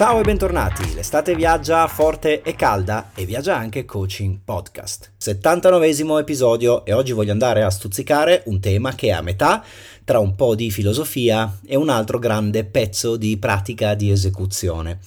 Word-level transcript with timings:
Ciao 0.00 0.18
e 0.18 0.22
bentornati, 0.22 0.94
l'estate 0.94 1.34
viaggia 1.34 1.86
forte 1.86 2.40
e 2.40 2.54
calda 2.54 3.10
e 3.14 3.26
viaggia 3.26 3.58
anche 3.58 3.84
Coaching 3.84 4.38
Podcast. 4.42 5.12
79 5.18 6.20
episodio 6.20 6.86
e 6.86 6.94
oggi 6.94 7.12
voglio 7.12 7.32
andare 7.32 7.62
a 7.62 7.68
stuzzicare 7.68 8.44
un 8.46 8.60
tema 8.60 8.94
che 8.94 9.08
è 9.08 9.10
a 9.10 9.20
metà 9.20 9.62
tra 10.10 10.18
un 10.18 10.34
po' 10.34 10.56
di 10.56 10.72
filosofia 10.72 11.60
e 11.64 11.76
un 11.76 11.88
altro 11.88 12.18
grande 12.18 12.64
pezzo 12.64 13.14
di 13.14 13.36
pratica 13.36 13.94
di 13.94 14.10
esecuzione. 14.10 14.98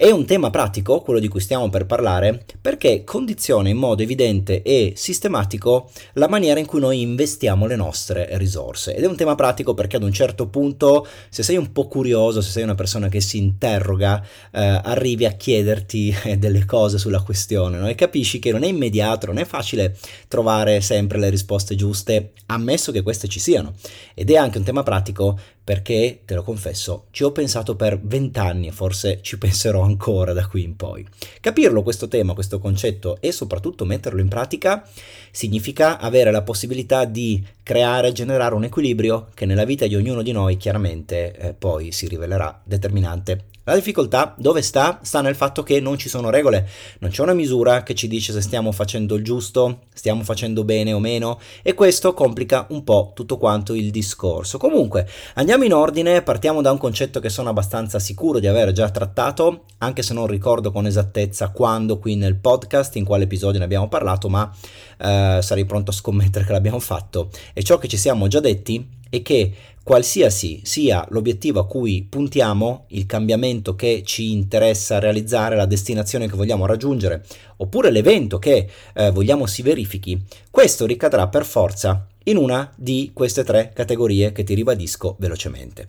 È 0.00 0.12
un 0.12 0.26
tema 0.26 0.48
pratico, 0.50 1.00
quello 1.00 1.18
di 1.18 1.26
cui 1.26 1.40
stiamo 1.40 1.70
per 1.70 1.84
parlare, 1.84 2.44
perché 2.60 3.02
condiziona 3.02 3.68
in 3.68 3.76
modo 3.76 4.00
evidente 4.00 4.62
e 4.62 4.92
sistematico 4.94 5.90
la 6.12 6.28
maniera 6.28 6.60
in 6.60 6.66
cui 6.66 6.78
noi 6.78 7.00
investiamo 7.00 7.66
le 7.66 7.74
nostre 7.74 8.28
risorse. 8.38 8.94
Ed 8.94 9.02
è 9.02 9.08
un 9.08 9.16
tema 9.16 9.34
pratico 9.34 9.74
perché 9.74 9.96
ad 9.96 10.04
un 10.04 10.12
certo 10.12 10.46
punto, 10.46 11.04
se 11.28 11.42
sei 11.42 11.56
un 11.56 11.72
po' 11.72 11.88
curioso, 11.88 12.40
se 12.40 12.50
sei 12.50 12.62
una 12.62 12.76
persona 12.76 13.08
che 13.08 13.20
si 13.20 13.38
interroga, 13.38 14.24
eh, 14.52 14.80
arrivi 14.84 15.24
a 15.24 15.32
chiederti 15.32 16.14
delle 16.38 16.64
cose 16.64 16.98
sulla 16.98 17.22
questione 17.22 17.78
no? 17.78 17.88
e 17.88 17.96
capisci 17.96 18.38
che 18.38 18.52
non 18.52 18.62
è 18.62 18.68
immediato, 18.68 19.26
non 19.26 19.38
è 19.38 19.44
facile 19.44 19.96
trovare 20.28 20.80
sempre 20.80 21.18
le 21.18 21.28
risposte 21.28 21.74
giuste, 21.74 22.34
ammesso 22.46 22.92
che 22.92 23.02
queste 23.02 23.26
ci 23.26 23.40
siano. 23.40 23.74
Ed 24.14 24.30
è 24.30 24.36
anche 24.36 24.47
un 24.56 24.64
tema 24.64 24.82
pratico 24.82 25.38
perché, 25.62 26.20
te 26.24 26.34
lo 26.34 26.42
confesso, 26.42 27.08
ci 27.10 27.24
ho 27.24 27.30
pensato 27.30 27.76
per 27.76 28.00
vent'anni 28.00 28.68
e 28.68 28.72
forse 28.72 29.18
ci 29.20 29.36
penserò 29.36 29.82
ancora 29.82 30.32
da 30.32 30.46
qui 30.46 30.62
in 30.62 30.76
poi. 30.76 31.06
Capirlo 31.40 31.82
questo 31.82 32.08
tema, 32.08 32.32
questo 32.32 32.58
concetto 32.58 33.18
e 33.20 33.32
soprattutto 33.32 33.84
metterlo 33.84 34.20
in 34.20 34.28
pratica 34.28 34.88
significa 35.30 35.98
avere 35.98 36.30
la 36.30 36.40
possibilità 36.40 37.04
di 37.04 37.44
creare, 37.62 38.12
generare 38.12 38.54
un 38.54 38.64
equilibrio 38.64 39.28
che 39.34 39.44
nella 39.44 39.64
vita 39.64 39.86
di 39.86 39.94
ognuno 39.94 40.22
di 40.22 40.32
noi 40.32 40.56
chiaramente 40.56 41.36
eh, 41.36 41.52
poi 41.52 41.92
si 41.92 42.08
rivelerà 42.08 42.58
determinante 42.64 43.44
la 43.68 43.74
difficoltà 43.74 44.34
dove 44.38 44.62
sta? 44.62 44.98
Sta 45.02 45.20
nel 45.20 45.34
fatto 45.34 45.62
che 45.62 45.78
non 45.78 45.98
ci 45.98 46.08
sono 46.08 46.30
regole, 46.30 46.66
non 47.00 47.10
c'è 47.10 47.20
una 47.20 47.34
misura 47.34 47.82
che 47.82 47.94
ci 47.94 48.08
dice 48.08 48.32
se 48.32 48.40
stiamo 48.40 48.72
facendo 48.72 49.14
il 49.14 49.22
giusto, 49.22 49.80
stiamo 49.92 50.22
facendo 50.22 50.64
bene 50.64 50.94
o 50.94 50.98
meno 50.98 51.38
e 51.62 51.74
questo 51.74 52.14
complica 52.14 52.66
un 52.70 52.82
po' 52.82 53.12
tutto 53.14 53.36
quanto 53.36 53.74
il 53.74 53.90
discorso. 53.90 54.56
Comunque, 54.56 55.06
andiamo 55.34 55.64
in 55.64 55.74
ordine, 55.74 56.22
partiamo 56.22 56.62
da 56.62 56.70
un 56.70 56.78
concetto 56.78 57.20
che 57.20 57.28
sono 57.28 57.50
abbastanza 57.50 57.98
sicuro 57.98 58.38
di 58.38 58.46
aver 58.46 58.72
già 58.72 58.88
trattato, 58.88 59.64
anche 59.78 60.02
se 60.02 60.14
non 60.14 60.26
ricordo 60.26 60.72
con 60.72 60.86
esattezza 60.86 61.50
quando 61.50 61.98
qui 61.98 62.16
nel 62.16 62.36
podcast, 62.36 62.96
in 62.96 63.04
quale 63.04 63.24
episodio 63.24 63.58
ne 63.58 63.66
abbiamo 63.66 63.88
parlato, 63.88 64.30
ma 64.30 64.50
eh, 64.98 65.40
sarei 65.42 65.66
pronto 65.66 65.90
a 65.90 65.94
scommettere 65.94 66.46
che 66.46 66.52
l'abbiamo 66.52 66.80
fatto. 66.80 67.28
E 67.52 67.62
ciò 67.62 67.76
che 67.76 67.86
ci 67.86 67.98
siamo 67.98 68.28
già 68.28 68.40
detti 68.40 68.96
è 69.08 69.22
che 69.22 69.52
qualsiasi 69.82 70.60
sia 70.64 71.06
l'obiettivo 71.10 71.60
a 71.60 71.66
cui 71.66 72.06
puntiamo, 72.06 72.84
il 72.88 73.06
cambiamento 73.06 73.74
che 73.74 74.02
ci 74.04 74.32
interessa 74.32 74.98
realizzare, 74.98 75.56
la 75.56 75.64
destinazione 75.64 76.28
che 76.28 76.36
vogliamo 76.36 76.66
raggiungere, 76.66 77.24
oppure 77.56 77.90
l'evento 77.90 78.38
che 78.38 78.68
eh, 78.94 79.10
vogliamo 79.10 79.46
si 79.46 79.62
verifichi, 79.62 80.20
questo 80.50 80.84
ricadrà 80.84 81.28
per 81.28 81.46
forza 81.46 82.06
in 82.24 82.36
una 82.36 82.70
di 82.76 83.12
queste 83.14 83.44
tre 83.44 83.72
categorie 83.74 84.32
che 84.32 84.44
ti 84.44 84.52
ribadisco 84.52 85.16
velocemente. 85.18 85.86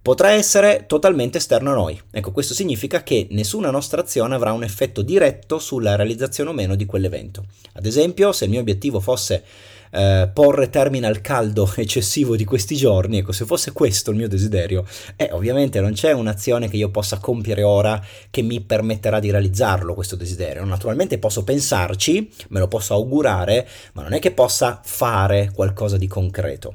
Potrà 0.00 0.30
essere 0.30 0.84
totalmente 0.86 1.38
esterno 1.38 1.70
a 1.70 1.74
noi. 1.74 2.00
Ecco, 2.10 2.30
questo 2.32 2.54
significa 2.54 3.02
che 3.02 3.26
nessuna 3.30 3.70
nostra 3.70 4.00
azione 4.00 4.34
avrà 4.34 4.52
un 4.52 4.62
effetto 4.62 5.02
diretto 5.02 5.58
sulla 5.58 5.96
realizzazione 5.96 6.50
o 6.50 6.52
meno 6.52 6.76
di 6.76 6.86
quell'evento. 6.86 7.44
Ad 7.72 7.84
esempio, 7.84 8.32
se 8.32 8.44
il 8.44 8.50
mio 8.50 8.60
obiettivo 8.60 9.00
fosse 9.00 9.42
eh, 9.90 10.30
porre 10.32 10.70
termine 10.70 11.06
al 11.06 11.20
caldo 11.20 11.70
eccessivo 11.76 12.36
di 12.36 12.44
questi 12.44 12.76
giorni, 12.76 13.18
ecco, 13.18 13.32
se 13.32 13.44
fosse 13.44 13.72
questo 13.72 14.10
il 14.10 14.16
mio 14.16 14.28
desiderio, 14.28 14.84
eh, 15.16 15.30
ovviamente 15.32 15.80
non 15.80 15.92
c'è 15.92 16.12
un'azione 16.12 16.68
che 16.68 16.76
io 16.76 16.90
possa 16.90 17.18
compiere 17.18 17.62
ora 17.62 18.02
che 18.30 18.42
mi 18.42 18.60
permetterà 18.60 19.20
di 19.20 19.30
realizzarlo 19.30 19.94
questo 19.94 20.16
desiderio. 20.16 20.64
Naturalmente 20.64 21.18
posso 21.18 21.44
pensarci, 21.44 22.30
me 22.48 22.58
lo 22.58 22.68
posso 22.68 22.94
augurare, 22.94 23.66
ma 23.94 24.02
non 24.02 24.12
è 24.12 24.18
che 24.18 24.32
possa 24.32 24.80
fare 24.82 25.50
qualcosa 25.54 25.96
di 25.96 26.06
concreto. 26.06 26.74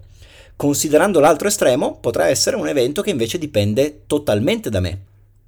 Considerando 0.56 1.20
l'altro 1.20 1.48
estremo, 1.48 1.98
potrà 2.00 2.28
essere 2.28 2.56
un 2.56 2.68
evento 2.68 3.02
che 3.02 3.10
invece 3.10 3.38
dipende 3.38 4.04
totalmente 4.08 4.70
da 4.70 4.80
me. 4.80 5.00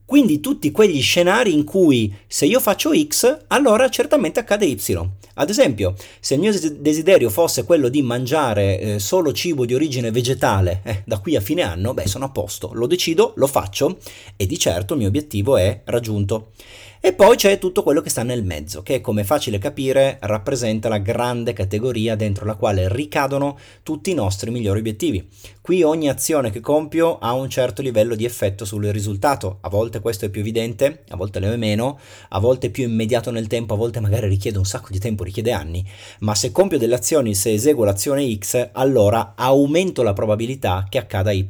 Quindi 0.06 0.40
tutti 0.40 0.72
quegli 0.72 1.02
scenari 1.02 1.52
in 1.52 1.64
cui 1.64 2.14
se 2.28 2.46
io 2.46 2.60
faccio 2.60 2.92
X, 2.96 3.46
allora 3.48 3.90
certamente 3.90 4.40
accade 4.40 4.66
Y. 4.66 5.10
Ad 5.38 5.50
esempio, 5.50 5.96
se 6.20 6.36
il 6.36 6.40
mio 6.40 6.54
desiderio 6.78 7.30
fosse 7.30 7.64
quello 7.64 7.90
di 7.90 8.02
mangiare 8.02 8.80
eh, 8.80 9.00
solo 9.00 9.34
cibo 9.34 9.66
di 9.66 9.74
origine 9.74 10.12
vegetale 10.12 10.82
eh, 10.84 11.02
da 11.06 11.20
qui 11.20 11.36
a 11.36 11.42
fine 11.42 11.64
anno, 11.64 11.94
beh, 11.94 12.08
sono 12.08 12.26
a 12.26 12.30
posto, 12.30 12.70
lo 12.74 12.86
decido, 12.86 13.34
lo 13.36 13.48
faccio 13.48 13.98
e 14.38 14.46
di 14.46 14.58
certo 14.60 14.94
il 14.94 15.00
mio 15.00 15.08
obiettivo 15.08 15.58
è 15.58 15.82
raggiunto. 15.86 16.52
E 17.06 17.14
poi 17.14 17.36
c'è 17.36 17.60
tutto 17.60 17.84
quello 17.84 18.02
che 18.02 18.10
sta 18.10 18.24
nel 18.24 18.44
mezzo, 18.44 18.82
che 18.82 19.00
come 19.00 19.22
è 19.22 19.24
facile 19.24 19.60
capire 19.60 20.18
rappresenta 20.22 20.90
la 20.90 20.98
grande 20.98 21.54
categoria 21.54 22.16
dentro 22.16 22.48
la 22.48 22.56
quale 22.56 22.92
ricadono 22.92 23.60
tutti 23.84 24.10
i 24.10 24.16
nostri 24.16 24.50
migliori 24.50 24.80
obiettivi. 24.80 25.30
Qui 25.62 25.84
ogni 25.84 26.10
azione 26.10 26.50
che 26.50 26.62
compio 26.62 27.20
ha 27.20 27.34
un 27.34 27.48
certo 27.48 27.84
livello 27.84 28.16
di 28.16 28.26
effetto 28.26 28.66
sul 28.66 28.86
risultato, 28.86 29.60
a 29.62 29.70
volte 29.70 30.00
questo 30.00 30.26
è 30.26 30.30
più 30.30 30.42
evidente, 30.42 31.04
a 31.10 31.16
volte 31.16 31.40
lo 31.40 31.52
è 31.52 31.56
meno, 31.58 32.00
a 32.30 32.40
volte 32.40 32.68
è 32.68 32.70
più 32.72 32.86
immediato 32.86 33.30
nel 33.30 33.46
tempo, 33.46 33.76
a 33.76 33.78
volte 33.78 34.00
magari 34.00 34.28
richiede 34.28 34.58
un 34.58 34.66
sacco 34.66 34.88
di 34.90 34.98
tempo, 34.98 35.24
richiede 35.24 35.52
anni, 35.52 35.88
ma 36.22 36.34
se 36.34 36.52
compio 36.52 36.80
delle 36.80 36.96
azioni, 36.96 37.36
se 37.36 37.54
eseguo 37.54 37.86
l'azione 37.86 38.36
X, 38.36 38.70
allora 38.72 39.34
aumento 39.36 40.02
la 40.02 40.14
probabilità 40.14 40.88
che 40.90 40.98
accada 40.98 41.32
Y. 41.32 41.46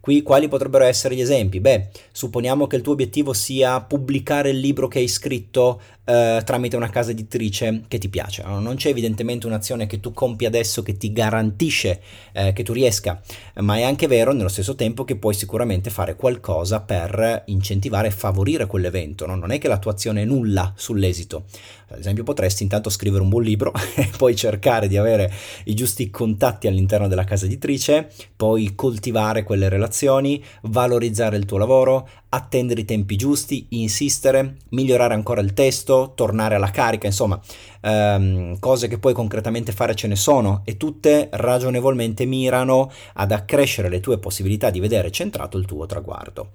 Qui 0.00 0.22
quali 0.22 0.48
potrebbero 0.48 0.84
essere 0.84 1.14
gli 1.14 1.20
esempi? 1.20 1.60
Beh, 1.60 1.88
supponiamo 2.10 2.66
che 2.66 2.76
il 2.76 2.82
tuo 2.82 2.94
obiettivo 2.94 3.34
sia 3.34 3.82
pubblicare 3.82 4.48
il 4.48 4.58
libro 4.58 4.88
che 4.88 4.98
hai 4.98 5.08
scritto 5.08 5.80
eh, 6.10 6.42
tramite 6.44 6.74
una 6.74 6.90
casa 6.90 7.12
editrice 7.12 7.82
che 7.86 7.98
ti 7.98 8.08
piace. 8.08 8.42
Non 8.42 8.74
c'è 8.74 8.88
evidentemente 8.88 9.46
un'azione 9.46 9.86
che 9.86 10.00
tu 10.00 10.12
compi 10.12 10.44
adesso 10.44 10.82
che 10.82 10.96
ti 10.96 11.12
garantisce 11.12 12.00
eh, 12.32 12.52
che 12.52 12.64
tu 12.64 12.72
riesca, 12.72 13.20
ma 13.56 13.76
è 13.76 13.82
anche 13.82 14.08
vero 14.08 14.32
nello 14.32 14.48
stesso 14.48 14.74
tempo 14.74 15.04
che 15.04 15.16
puoi 15.16 15.34
sicuramente 15.34 15.88
fare 15.88 16.16
qualcosa 16.16 16.80
per 16.80 17.44
incentivare 17.46 18.08
e 18.08 18.10
favorire 18.10 18.66
quell'evento. 18.66 19.24
No? 19.26 19.36
Non 19.36 19.52
è 19.52 19.58
che 19.58 19.68
la 19.68 19.78
tua 19.78 19.92
azione 19.92 20.22
è 20.22 20.24
nulla 20.24 20.72
sull'esito. 20.74 21.44
Ad 21.92 21.98
esempio 21.98 22.22
potresti 22.22 22.62
intanto 22.62 22.88
scrivere 22.88 23.22
un 23.22 23.28
buon 23.28 23.42
libro 23.42 23.72
e 23.94 24.08
poi 24.16 24.34
cercare 24.34 24.88
di 24.88 24.96
avere 24.96 25.32
i 25.64 25.74
giusti 25.74 26.10
contatti 26.10 26.66
all'interno 26.66 27.08
della 27.08 27.24
casa 27.24 27.46
editrice, 27.46 28.10
poi 28.34 28.74
coltivare 28.74 29.42
quelle 29.42 29.68
relazioni, 29.68 30.42
valorizzare 30.62 31.36
il 31.36 31.46
tuo 31.46 31.58
lavoro, 31.58 32.08
attendere 32.30 32.82
i 32.82 32.84
tempi 32.84 33.16
giusti, 33.16 33.66
insistere, 33.70 34.56
migliorare 34.70 35.14
ancora 35.14 35.40
il 35.40 35.52
testo, 35.52 36.12
tornare 36.14 36.54
alla 36.54 36.70
carica, 36.70 37.06
insomma, 37.06 37.40
ehm, 37.80 38.58
cose 38.58 38.88
che 38.88 38.98
poi 38.98 39.12
concretamente 39.12 39.72
fare 39.72 39.94
ce 39.94 40.06
ne 40.06 40.16
sono 40.16 40.62
e 40.64 40.76
tutte 40.76 41.28
ragionevolmente 41.32 42.24
mirano 42.24 42.90
ad 43.14 43.32
accrescere 43.32 43.88
le 43.88 44.00
tue 44.00 44.18
possibilità 44.18 44.70
di 44.70 44.80
vedere 44.80 45.10
centrato 45.10 45.58
il 45.58 45.66
tuo 45.66 45.86
traguardo. 45.86 46.50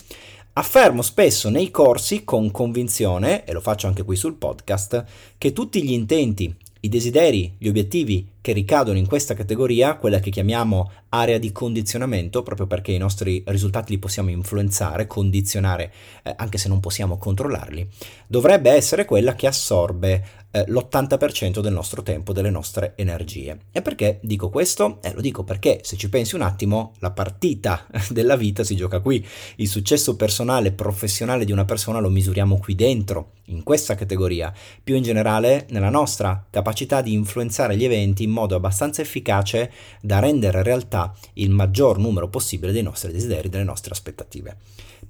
Affermo 0.53 1.01
spesso 1.01 1.49
nei 1.49 1.69
corsi 1.69 2.23
con 2.23 2.49
convinzione, 2.51 3.43
e 3.43 3.51
lo 3.51 3.59
faccio 3.59 3.87
anche 3.87 4.03
qui 4.03 4.15
sul 4.15 4.35
podcast, 4.35 5.03
che 5.37 5.51
tutti 5.51 5.83
gli 5.83 5.91
intenti, 5.91 6.55
i 6.79 6.87
desideri, 6.87 7.55
gli 7.57 7.67
obiettivi 7.67 8.25
che 8.45 8.53
ricadono 8.53 8.99
in 8.99 9.07
questa 9.07 9.33
categoria, 9.33 9.95
quella 9.95 10.19
che 10.19 10.29
chiamiamo 10.29 10.91
area 11.09 11.39
di 11.39 11.51
condizionamento, 11.51 12.43
proprio 12.43 12.67
perché 12.67 12.91
i 12.91 12.99
nostri 12.99 13.43
risultati 13.47 13.91
li 13.91 13.97
possiamo 13.97 14.29
influenzare, 14.29 15.07
condizionare, 15.07 15.91
eh, 16.21 16.31
anche 16.37 16.59
se 16.59 16.67
non 16.67 16.79
possiamo 16.79 17.17
controllarli, 17.17 17.89
dovrebbe 18.27 18.69
essere 18.69 19.05
quella 19.05 19.33
che 19.33 19.47
assorbe 19.47 20.45
eh, 20.55 20.63
l'80% 20.67 21.59
del 21.59 21.73
nostro 21.73 22.01
tempo, 22.01 22.31
delle 22.33 22.49
nostre 22.49 22.93
energie. 22.95 23.57
E 23.71 23.81
perché 23.81 24.19
dico 24.21 24.49
questo? 24.49 24.99
Eh, 25.01 25.11
lo 25.13 25.21
dico 25.21 25.43
perché 25.43 25.79
se 25.81 25.97
ci 25.97 26.07
pensi 26.07 26.35
un 26.35 26.41
attimo, 26.41 26.93
la 26.99 27.11
partita 27.11 27.85
della 28.09 28.37
vita 28.37 28.63
si 28.63 28.75
gioca 28.75 28.99
qui. 28.99 29.25
Il 29.57 29.67
successo 29.67 30.15
personale 30.15 30.71
professionale 30.71 31.45
di 31.45 31.51
una 31.51 31.65
persona 31.65 31.99
lo 31.99 32.09
misuriamo 32.09 32.57
qui 32.57 32.75
dentro, 32.75 33.31
in 33.49 33.63
questa 33.63 33.95
categoria, 33.95 34.53
più 34.83 34.95
in 34.95 35.03
generale 35.03 35.65
nella 35.69 35.89
nostra 35.89 36.45
capacità 36.49 37.01
di 37.01 37.13
influenzare 37.13 37.75
gli 37.75 37.83
eventi 37.83 38.23
in 38.23 38.31
modo 38.35 38.55
abbastanza 38.55 39.01
efficace 39.01 39.71
da 40.01 40.19
rendere 40.19 40.61
realtà 40.61 41.13
il 41.33 41.49
maggior 41.49 41.97
numero 41.97 42.27
possibile 42.27 42.71
dei 42.71 42.83
nostri 42.83 43.11
desideri, 43.11 43.49
delle 43.49 43.63
nostre 43.63 43.91
aspettative. 43.91 44.57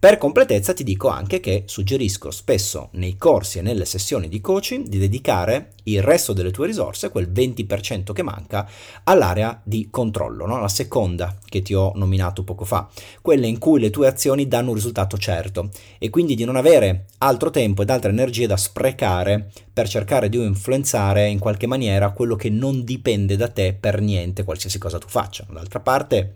Per 0.06 0.20
completezza 0.20 0.72
ti 0.76 0.84
dico 0.84 1.08
anche 1.08 1.40
che 1.40 1.64
suggerisco 1.66 2.30
spesso 2.30 2.90
nei 2.92 3.18
corsi 3.18 3.58
e 3.58 3.64
nelle 3.64 3.86
sessioni 3.86 4.28
di 4.28 4.40
coaching 4.40 4.86
di 4.86 5.00
dedicare 5.00 5.72
il 5.86 6.04
resto 6.04 6.32
delle 6.32 6.52
tue 6.52 6.68
risorse, 6.68 7.10
quel 7.10 7.32
20% 7.32 8.14
che 8.14 8.22
manca, 8.22 8.70
all'area 9.06 9.60
di 9.64 9.88
controllo, 9.90 10.46
no? 10.46 10.60
la 10.60 10.68
seconda 10.68 11.36
che 11.44 11.64
ti 11.64 11.74
ho 11.74 11.92
nominato 11.96 12.44
poco 12.44 12.66
fa, 12.66 12.88
quella 13.20 13.48
in 13.48 13.58
cui 13.58 13.80
le 13.80 13.90
tue 13.90 14.06
azioni 14.06 14.48
danno 14.48 14.70
un 14.70 14.76
risultato 14.76 15.18
certo 15.18 15.72
e 15.98 16.12
quindi 16.12 16.36
di 16.36 16.46
non 16.46 16.56
avere 16.56 17.06
altro 17.18 17.50
tempo 17.50 17.82
ed 17.82 17.90
altre 17.90 18.12
energie 18.12 18.46
da 18.46 18.58
sprecare 18.58 19.50
per 19.74 19.90
cercare 19.90 20.30
di 20.30 20.38
influenzare 20.38 21.28
in 21.30 21.40
qualche 21.40 21.66
maniera 21.66 22.12
quello 22.12 22.36
che 22.36 22.52
non 22.52 22.84
dipende 22.84 23.36
da 23.38 23.48
te 23.48 23.74
per 23.74 24.02
niente, 24.02 24.44
qualsiasi 24.44 24.78
cosa 24.78 25.00
tu 25.00 25.08
faccia. 25.08 25.48
D'altra 25.50 25.80
parte, 25.80 26.36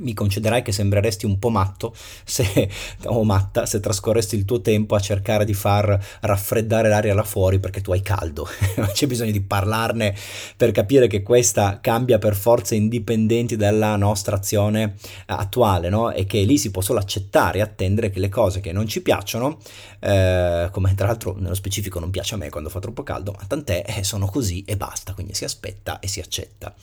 mi 0.00 0.14
concederai 0.14 0.62
che 0.62 0.72
sembreresti 0.72 1.26
un 1.26 1.38
po' 1.38 1.50
matto 1.50 1.94
se, 2.24 2.68
o 3.06 3.24
matta 3.24 3.66
se 3.66 3.80
trascorresti 3.80 4.36
il 4.36 4.44
tuo 4.44 4.60
tempo 4.60 4.94
a 4.94 5.00
cercare 5.00 5.44
di 5.44 5.54
far 5.54 5.98
raffreddare 6.20 6.88
l'aria 6.88 7.14
là 7.14 7.24
fuori 7.24 7.58
perché 7.58 7.80
tu 7.80 7.92
hai 7.92 8.02
caldo. 8.02 8.48
non 8.76 8.90
c'è 8.92 9.06
bisogno 9.06 9.32
di 9.32 9.40
parlarne 9.40 10.14
per 10.56 10.72
capire 10.72 11.06
che 11.06 11.22
questa 11.22 11.78
cambia 11.80 12.18
per 12.18 12.34
forze 12.34 12.74
indipendenti 12.74 13.56
dalla 13.56 13.96
nostra 13.96 14.36
azione 14.36 14.94
attuale, 15.26 15.88
no? 15.88 16.12
E 16.12 16.24
che 16.24 16.40
lì 16.42 16.58
si 16.58 16.70
può 16.70 16.82
solo 16.82 16.98
accettare 16.98 17.58
e 17.58 17.62
attendere 17.62 18.10
che 18.10 18.20
le 18.20 18.28
cose 18.28 18.60
che 18.60 18.72
non 18.72 18.86
ci 18.86 19.02
piacciono, 19.02 19.58
eh, 20.00 20.68
come 20.70 20.94
tra 20.94 21.06
l'altro 21.06 21.36
nello 21.38 21.54
specifico 21.54 21.98
non 21.98 22.10
piace 22.10 22.34
a 22.34 22.38
me 22.38 22.50
quando 22.50 22.68
fa 22.68 22.80
troppo 22.80 23.02
caldo, 23.02 23.32
ma 23.36 23.44
tant'è, 23.46 23.84
eh, 23.86 24.04
sono 24.04 24.26
così 24.26 24.64
e 24.64 24.76
basta, 24.76 25.14
quindi 25.14 25.34
si 25.34 25.44
aspetta 25.44 25.98
e 25.98 26.08
si 26.08 26.20
accetta. 26.20 26.74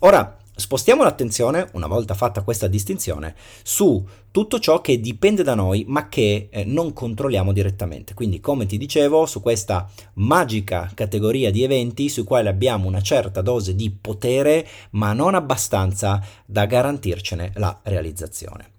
Ora, 0.00 0.38
Spostiamo 0.56 1.02
l'attenzione, 1.02 1.68
una 1.72 1.88
volta 1.88 2.14
fatta 2.14 2.42
questa 2.42 2.68
distinzione, 2.68 3.34
su 3.64 4.06
tutto 4.30 4.60
ciò 4.60 4.80
che 4.80 5.00
dipende 5.00 5.42
da 5.42 5.56
noi 5.56 5.84
ma 5.88 6.08
che 6.08 6.46
eh, 6.48 6.64
non 6.64 6.92
controlliamo 6.92 7.52
direttamente. 7.52 8.14
Quindi, 8.14 8.38
come 8.38 8.64
ti 8.64 8.78
dicevo, 8.78 9.26
su 9.26 9.42
questa 9.42 9.90
magica 10.14 10.88
categoria 10.94 11.50
di 11.50 11.64
eventi 11.64 12.08
sui 12.08 12.22
quali 12.22 12.46
abbiamo 12.46 12.86
una 12.86 13.02
certa 13.02 13.42
dose 13.42 13.74
di 13.74 13.90
potere 13.90 14.64
ma 14.90 15.12
non 15.12 15.34
abbastanza 15.34 16.24
da 16.46 16.66
garantircene 16.66 17.50
la 17.56 17.76
realizzazione. 17.82 18.73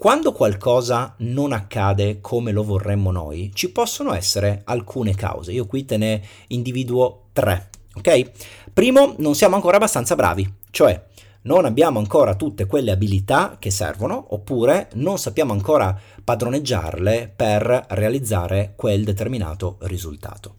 Quando 0.00 0.32
qualcosa 0.32 1.12
non 1.18 1.52
accade 1.52 2.22
come 2.22 2.52
lo 2.52 2.64
vorremmo 2.64 3.10
noi, 3.10 3.50
ci 3.52 3.70
possono 3.70 4.14
essere 4.14 4.62
alcune 4.64 5.14
cause. 5.14 5.52
Io 5.52 5.66
qui 5.66 5.84
te 5.84 5.98
ne 5.98 6.22
individuo 6.46 7.24
tre. 7.34 7.68
Ok? 7.92 8.30
Primo, 8.72 9.14
non 9.18 9.34
siamo 9.34 9.56
ancora 9.56 9.76
abbastanza 9.76 10.16
bravi, 10.16 10.50
cioè 10.70 11.04
non 11.42 11.66
abbiamo 11.66 11.98
ancora 11.98 12.34
tutte 12.34 12.64
quelle 12.64 12.92
abilità 12.92 13.56
che 13.58 13.70
servono 13.70 14.28
oppure 14.30 14.88
non 14.94 15.18
sappiamo 15.18 15.52
ancora 15.52 15.94
padroneggiarle 16.24 17.30
per 17.36 17.84
realizzare 17.90 18.72
quel 18.76 19.04
determinato 19.04 19.76
risultato. 19.80 20.54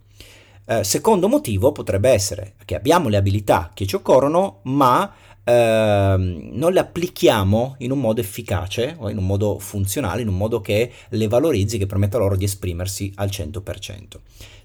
Eh, 0.65 0.83
secondo 0.83 1.27
motivo 1.27 1.71
potrebbe 1.71 2.11
essere 2.11 2.53
che 2.63 2.75
abbiamo 2.75 3.09
le 3.09 3.17
abilità 3.17 3.71
che 3.73 3.87
ci 3.87 3.95
occorrono, 3.95 4.59
ma 4.65 5.11
eh, 5.43 6.15
non 6.17 6.71
le 6.71 6.79
applichiamo 6.79 7.75
in 7.79 7.91
un 7.91 7.99
modo 7.99 8.21
efficace 8.21 8.95
o 8.97 9.09
in 9.09 9.17
un 9.17 9.25
modo 9.25 9.59
funzionale, 9.59 10.21
in 10.21 10.27
un 10.27 10.37
modo 10.37 10.61
che 10.61 10.91
le 11.09 11.27
valorizzi, 11.27 11.77
che 11.77 11.85
permetta 11.85 12.17
loro 12.17 12.35
di 12.35 12.45
esprimersi 12.45 13.11
al 13.15 13.29
100%. 13.29 14.03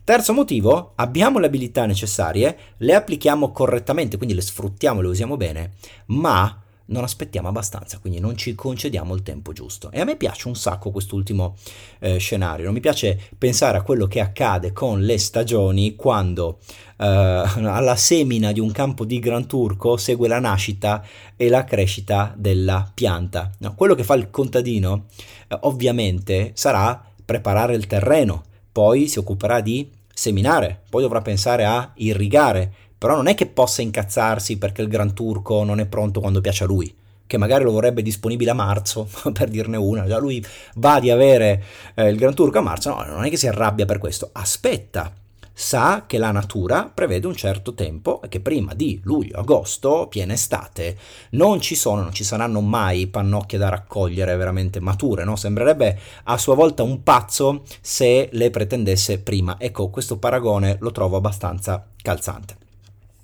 Terzo 0.05 0.33
motivo, 0.33 0.93
abbiamo 0.97 1.41
le 1.41 1.47
abilità 1.47 1.85
necessarie, 1.85 2.57
le 2.77 2.95
applichiamo 2.95 3.51
correttamente, 3.51 4.17
quindi 4.17 4.35
le 4.35 4.41
sfruttiamo, 4.41 5.01
le 5.01 5.09
usiamo 5.09 5.37
bene, 5.37 5.73
ma 6.07 6.63
non 6.87 7.03
aspettiamo 7.05 7.49
abbastanza, 7.49 7.99
quindi 7.99 8.21
non 8.21 8.37
ci 8.37 8.55
concediamo 8.55 9.15
il 9.15 9.23
tempo 9.23 9.53
giusto. 9.53 9.91
E 9.91 10.01
a 10.01 10.05
me 10.05 10.17
piace 10.17 10.49
un 10.49 10.57
sacco 10.57 10.91
quest'ultimo 10.91 11.57
eh, 11.99 12.19
scenario, 12.19 12.65
non 12.67 12.75
mi 12.75 12.81
piace 12.81 13.21
pensare 13.37 13.79
a 13.79 13.83
quello 13.83 14.07
che 14.07 14.21
accade 14.21 14.73
con 14.73 15.03
le 15.03 15.19
stagioni 15.19 15.97
quando 15.97 16.59
eh, 16.99 17.05
alla 17.07 17.97
semina 17.97 18.53
di 18.53 18.61
un 18.61 18.71
campo 18.73 19.05
di 19.05 19.19
Gran 19.19 19.47
Turco 19.47 19.97
segue 19.97 20.29
la 20.29 20.41
nascita 20.41 21.05
e 21.37 21.49
la 21.49 21.65
crescita 21.65 22.35
della 22.37 22.91
pianta. 22.93 23.51
No, 23.59 23.75
quello 23.75 23.95
che 23.95 24.05
fa 24.05 24.15
il 24.15 24.31
contadino 24.31 25.07
eh, 25.49 25.57
ovviamente 25.63 26.53
sarà 26.55 27.03
preparare 27.25 27.75
il 27.75 27.87
terreno, 27.87 28.45
poi 28.71 29.09
si 29.09 29.19
occuperà 29.19 29.61
di 29.61 29.91
seminare, 30.19 30.81
poi 30.89 31.03
dovrà 31.03 31.21
pensare 31.21 31.67
a 31.67 31.93
irrigare, 31.97 32.73
però 32.97 33.17
non 33.17 33.27
è 33.27 33.35
che 33.35 33.45
possa 33.45 33.83
incazzarsi 33.83 34.57
perché 34.57 34.81
il 34.81 34.89
Gran 34.89 35.13
Turco 35.13 35.63
non 35.63 35.79
è 35.79 35.85
pronto 35.85 36.21
quando 36.21 36.41
piace 36.41 36.65
a 36.65 36.67
lui, 36.67 36.93
che 37.27 37.37
magari 37.37 37.65
lo 37.65 37.71
vorrebbe 37.71 38.01
disponibile 38.01 38.51
a 38.51 38.55
marzo, 38.55 39.07
per 39.31 39.51
dirne 39.51 39.77
una, 39.77 40.07
già 40.07 40.17
lui 40.19 40.43
va 40.77 40.99
di 41.01 41.11
avere 41.11 41.63
eh, 41.95 42.09
il 42.09 42.17
Gran 42.17 42.35
Turco 42.35 42.59
a 42.59 42.63
marzo, 42.63 42.95
no, 42.95 43.05
non 43.05 43.25
è 43.25 43.29
che 43.29 43.37
si 43.37 43.47
arrabbia 43.47 43.85
per 43.85 43.99
questo, 43.99 44.31
aspetta 44.33 45.13
sa 45.59 46.05
che 46.07 46.19
la 46.19 46.33
natura 46.33 46.91
prevede 46.93 47.27
un 47.27 47.35
certo 47.35 47.73
tempo 47.73 48.21
e 48.21 48.29
che 48.29 48.41
prima 48.41 48.75
di 48.75 49.01
luglio-agosto, 49.03 50.07
piena 50.07 50.35
estate, 50.35 50.99
non 51.31 51.63
ci 51.63 51.75
sono, 51.75 52.03
non 52.03 52.13
ci 52.13 52.25
saranno 52.25 52.61
mai 52.61 53.07
pannocchie 53.07 53.57
da 53.57 53.71
raccogliere 53.71 54.37
veramente 54.37 54.81
mature, 54.81 55.25
no? 55.25 55.35
Sembrerebbe 55.35 55.99
a 56.25 56.37
sua 56.37 56.55
volta 56.55 56.83
un 56.83 57.03
pazzo 57.03 57.63
se 57.81 58.29
le 58.33 58.51
pretendesse 58.51 59.19
prima. 59.21 59.57
Ecco, 59.59 59.89
questo 59.89 60.19
paragone 60.19 60.77
lo 60.81 60.93
trovo 60.93 61.17
abbastanza 61.17 61.87
calzante. 62.03 62.57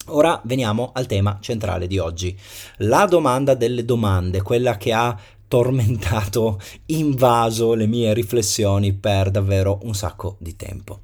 Ora 0.06 0.40
veniamo 0.44 0.93
al 0.94 1.05
tema 1.05 1.37
centrale 1.38 1.87
di 1.87 1.99
oggi, 1.99 2.34
la 2.79 3.05
domanda 3.05 3.55
delle 3.55 3.84
domande, 3.84 4.40
quella 4.40 4.79
che 4.79 4.94
ha 4.94 5.14
tormentato, 5.46 6.58
invaso 6.87 7.75
le 7.75 7.87
mie 7.87 8.14
riflessioni 8.14 8.94
per 8.94 9.31
davvero 9.31 9.81
un 9.82 9.94
sacco 9.94 10.37
di 10.38 10.56
tempo. 10.56 11.00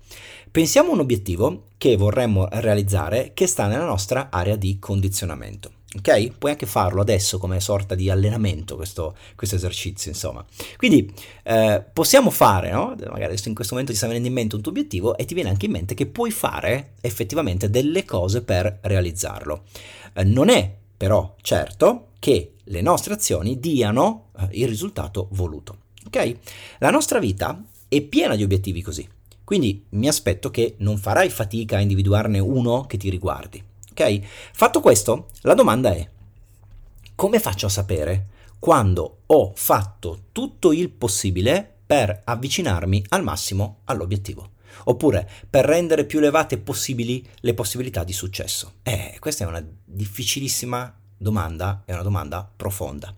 Pensiamo 0.50 0.90
a 0.90 0.94
un 0.94 1.00
obiettivo 1.00 1.64
che 1.76 1.96
vorremmo 1.96 2.48
realizzare 2.50 3.32
che 3.34 3.46
sta 3.46 3.66
nella 3.66 3.84
nostra 3.84 4.28
area 4.30 4.56
di 4.56 4.78
condizionamento. 4.78 5.72
Ok? 5.96 6.32
Puoi 6.38 6.52
anche 6.52 6.66
farlo 6.66 7.00
adesso 7.00 7.38
come 7.38 7.60
sorta 7.60 7.94
di 7.94 8.10
allenamento, 8.10 8.76
questo, 8.76 9.16
questo 9.34 9.56
esercizio, 9.56 10.10
insomma. 10.10 10.44
Quindi 10.76 11.12
eh, 11.44 11.82
possiamo 11.92 12.30
fare, 12.30 12.70
no? 12.70 12.94
Magari 13.10 13.36
in 13.42 13.54
questo 13.54 13.72
momento 13.72 13.92
ti 13.92 13.98
sta 13.98 14.06
venendo 14.06 14.28
in 14.28 14.34
mente 14.34 14.56
un 14.56 14.62
tuo 14.62 14.70
obiettivo 14.70 15.16
e 15.16 15.24
ti 15.24 15.34
viene 15.34 15.48
anche 15.50 15.66
in 15.66 15.72
mente 15.72 15.94
che 15.94 16.06
puoi 16.06 16.30
fare 16.30 16.92
effettivamente 17.00 17.70
delle 17.70 18.04
cose 18.04 18.42
per 18.42 18.78
realizzarlo. 18.82 19.64
Eh, 20.12 20.24
non 20.24 20.50
è 20.50 20.76
però 20.96 21.36
certo 21.40 22.08
che 22.18 22.54
le 22.64 22.80
nostre 22.82 23.14
azioni 23.14 23.58
diano 23.58 24.30
eh, 24.38 24.48
il 24.52 24.68
risultato 24.68 25.28
voluto. 25.32 25.78
Ok? 26.06 26.36
La 26.78 26.90
nostra 26.90 27.18
vita 27.18 27.62
è 27.88 28.00
piena 28.02 28.34
di 28.34 28.42
obiettivi 28.42 28.82
così. 28.82 29.08
Quindi 29.48 29.86
mi 29.92 30.08
aspetto 30.08 30.50
che 30.50 30.74
non 30.80 30.98
farai 30.98 31.30
fatica 31.30 31.78
a 31.78 31.80
individuarne 31.80 32.38
uno 32.38 32.82
che 32.82 32.98
ti 32.98 33.08
riguardi. 33.08 33.64
Ok? 33.92 34.20
Fatto 34.52 34.80
questo, 34.80 35.28
la 35.40 35.54
domanda 35.54 35.90
è: 35.90 36.06
come 37.14 37.40
faccio 37.40 37.64
a 37.64 37.70
sapere 37.70 38.26
quando 38.58 39.20
ho 39.24 39.52
fatto 39.54 40.24
tutto 40.32 40.70
il 40.70 40.90
possibile 40.90 41.76
per 41.86 42.20
avvicinarmi 42.24 43.06
al 43.08 43.22
massimo 43.22 43.78
all'obiettivo? 43.84 44.50
Oppure 44.84 45.26
per 45.48 45.64
rendere 45.64 46.04
più 46.04 46.18
elevate 46.18 46.58
possibili 46.58 47.26
le 47.40 47.54
possibilità 47.54 48.04
di 48.04 48.12
successo? 48.12 48.72
Eh, 48.82 49.16
questa 49.18 49.44
è 49.44 49.46
una 49.46 49.66
difficilissima 49.82 50.94
domanda, 51.16 51.84
è 51.86 51.94
una 51.94 52.02
domanda 52.02 52.46
profonda. 52.54 53.14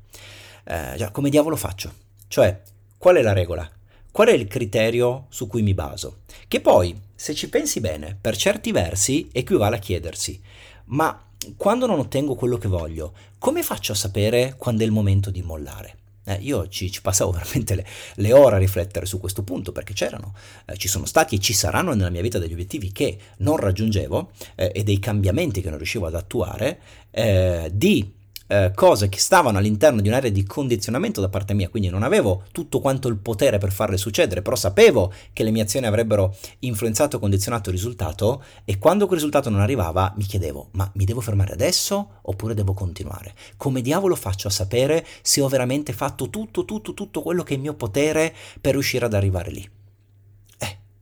Eh, 0.63 1.09
come 1.11 1.29
diavolo 1.29 1.57
faccio? 1.57 1.93
Cioè, 2.29 2.63
qual 2.99 3.17
è 3.17 3.23
la 3.23 3.33
regola? 3.33 3.69
Qual 4.13 4.27
è 4.27 4.33
il 4.33 4.49
criterio 4.49 5.27
su 5.29 5.47
cui 5.47 5.63
mi 5.63 5.73
baso? 5.73 6.23
Che 6.49 6.61
poi, 6.61 6.99
se 7.15 7.33
ci 7.35 7.49
pensi 7.49 7.79
bene, 7.81 8.19
per 8.21 8.37
certi 8.37 8.73
versi 8.73 9.29
equivale 9.33 9.77
a 9.77 9.79
chiedersi, 9.79 10.41
ma 10.87 11.27
quando 11.57 11.87
non 11.87 12.01
ottengo 12.01 12.35
quello 12.35 12.59
che 12.59 12.67
voglio, 12.67 13.13
come 13.39 13.63
faccio 13.63 13.93
a 13.93 13.95
sapere 13.95 14.57
quando 14.59 14.83
è 14.83 14.87
il 14.87 14.93
momento 14.93 15.31
di 15.31 15.43
mollare? 15.43 15.97
Eh, 16.25 16.35
io 16.41 16.69
ci, 16.69 16.91
ci, 16.91 17.01
passavo 17.01 17.31
veramente 17.33 17.75
le, 17.77 17.87
le, 18.17 18.33
ore 18.33 18.57
a 18.57 18.59
riflettere 18.59 19.07
su 19.07 19.19
questo 19.21 19.43
punto 19.43 19.71
perché 19.73 19.93
c'erano, 19.93 20.35
eh, 20.67 20.77
ci 20.77 20.89
sono 20.89 21.07
stati 21.07 21.37
e 21.37 21.39
ci 21.39 21.53
saranno 21.53 21.95
nella 21.95 22.11
mia 22.11 22.21
vita 22.21 22.39
degli 22.39 22.53
obiettivi 22.53 22.93
che 22.93 23.17
non 23.39 23.57
raggiungevo 23.57 24.33
eh, 24.57 24.73
e 24.75 24.83
dei 24.83 24.99
cambiamenti 24.99 25.61
che 25.61 25.69
non 25.69 25.79
riuscivo 25.79 26.07
ad 26.07 26.15
attuare, 26.17 26.81
eh, 27.11 27.71
di 27.73 28.19
eh, 28.51 28.73
cose 28.75 29.09
che 29.09 29.21
stavano 29.21 29.59
all'interno 29.59 30.01
di 30.01 30.09
un'area 30.09 30.31
di 30.31 30.43
condizionamento 30.43 31.21
da 31.21 31.29
parte 31.29 31.55
mia, 31.55 31.69
quindi 31.69 31.89
non 31.89 32.03
avevo 32.03 32.43
tutto 32.51 32.81
quanto 32.81 33.07
il 33.07 33.17
potere 33.17 33.59
per 33.59 33.71
farle 33.71 33.97
succedere, 33.97 34.43
però 34.43 34.57
sapevo 34.57 35.13
che 35.33 35.45
le 35.45 35.53
mie 35.53 35.63
azioni 35.63 35.87
avrebbero 35.87 36.35
influenzato 36.61 37.17
o 37.17 37.21
condizionato 37.21 37.71
il 37.71 37.77
risultato 37.77 38.43
e 38.65 38.79
quando 38.79 39.07
quel 39.07 39.19
risultato 39.19 39.51
non 39.51 39.61
arrivava 39.61 40.13
mi 40.17 40.25
chiedevo, 40.25 40.71
ma 40.73 40.91
mi 40.95 41.05
devo 41.05 41.21
fermare 41.21 41.53
adesso 41.53 42.19
oppure 42.23 42.55
devo 42.55 42.75
continuare? 42.75 43.35
Come 43.57 43.83
diavolo 43.83 44.17
faccio 44.17 44.49
a 44.49 44.51
sapere 44.51 45.07
se 45.23 45.41
ho 45.41 45.49
veramente 45.49 45.93
fatto 45.93 46.29
tutto, 46.29 46.65
tutto, 46.65 46.93
tutto 46.93 47.23
quello 47.23 47.45
che 47.45 47.53
è 47.53 47.57
in 47.57 47.63
mio 47.63 47.75
potere 47.75 48.35
per 48.61 48.73
riuscire 48.73 49.05
ad 49.05 49.15
arrivare 49.15 49.51
lì? 49.53 49.80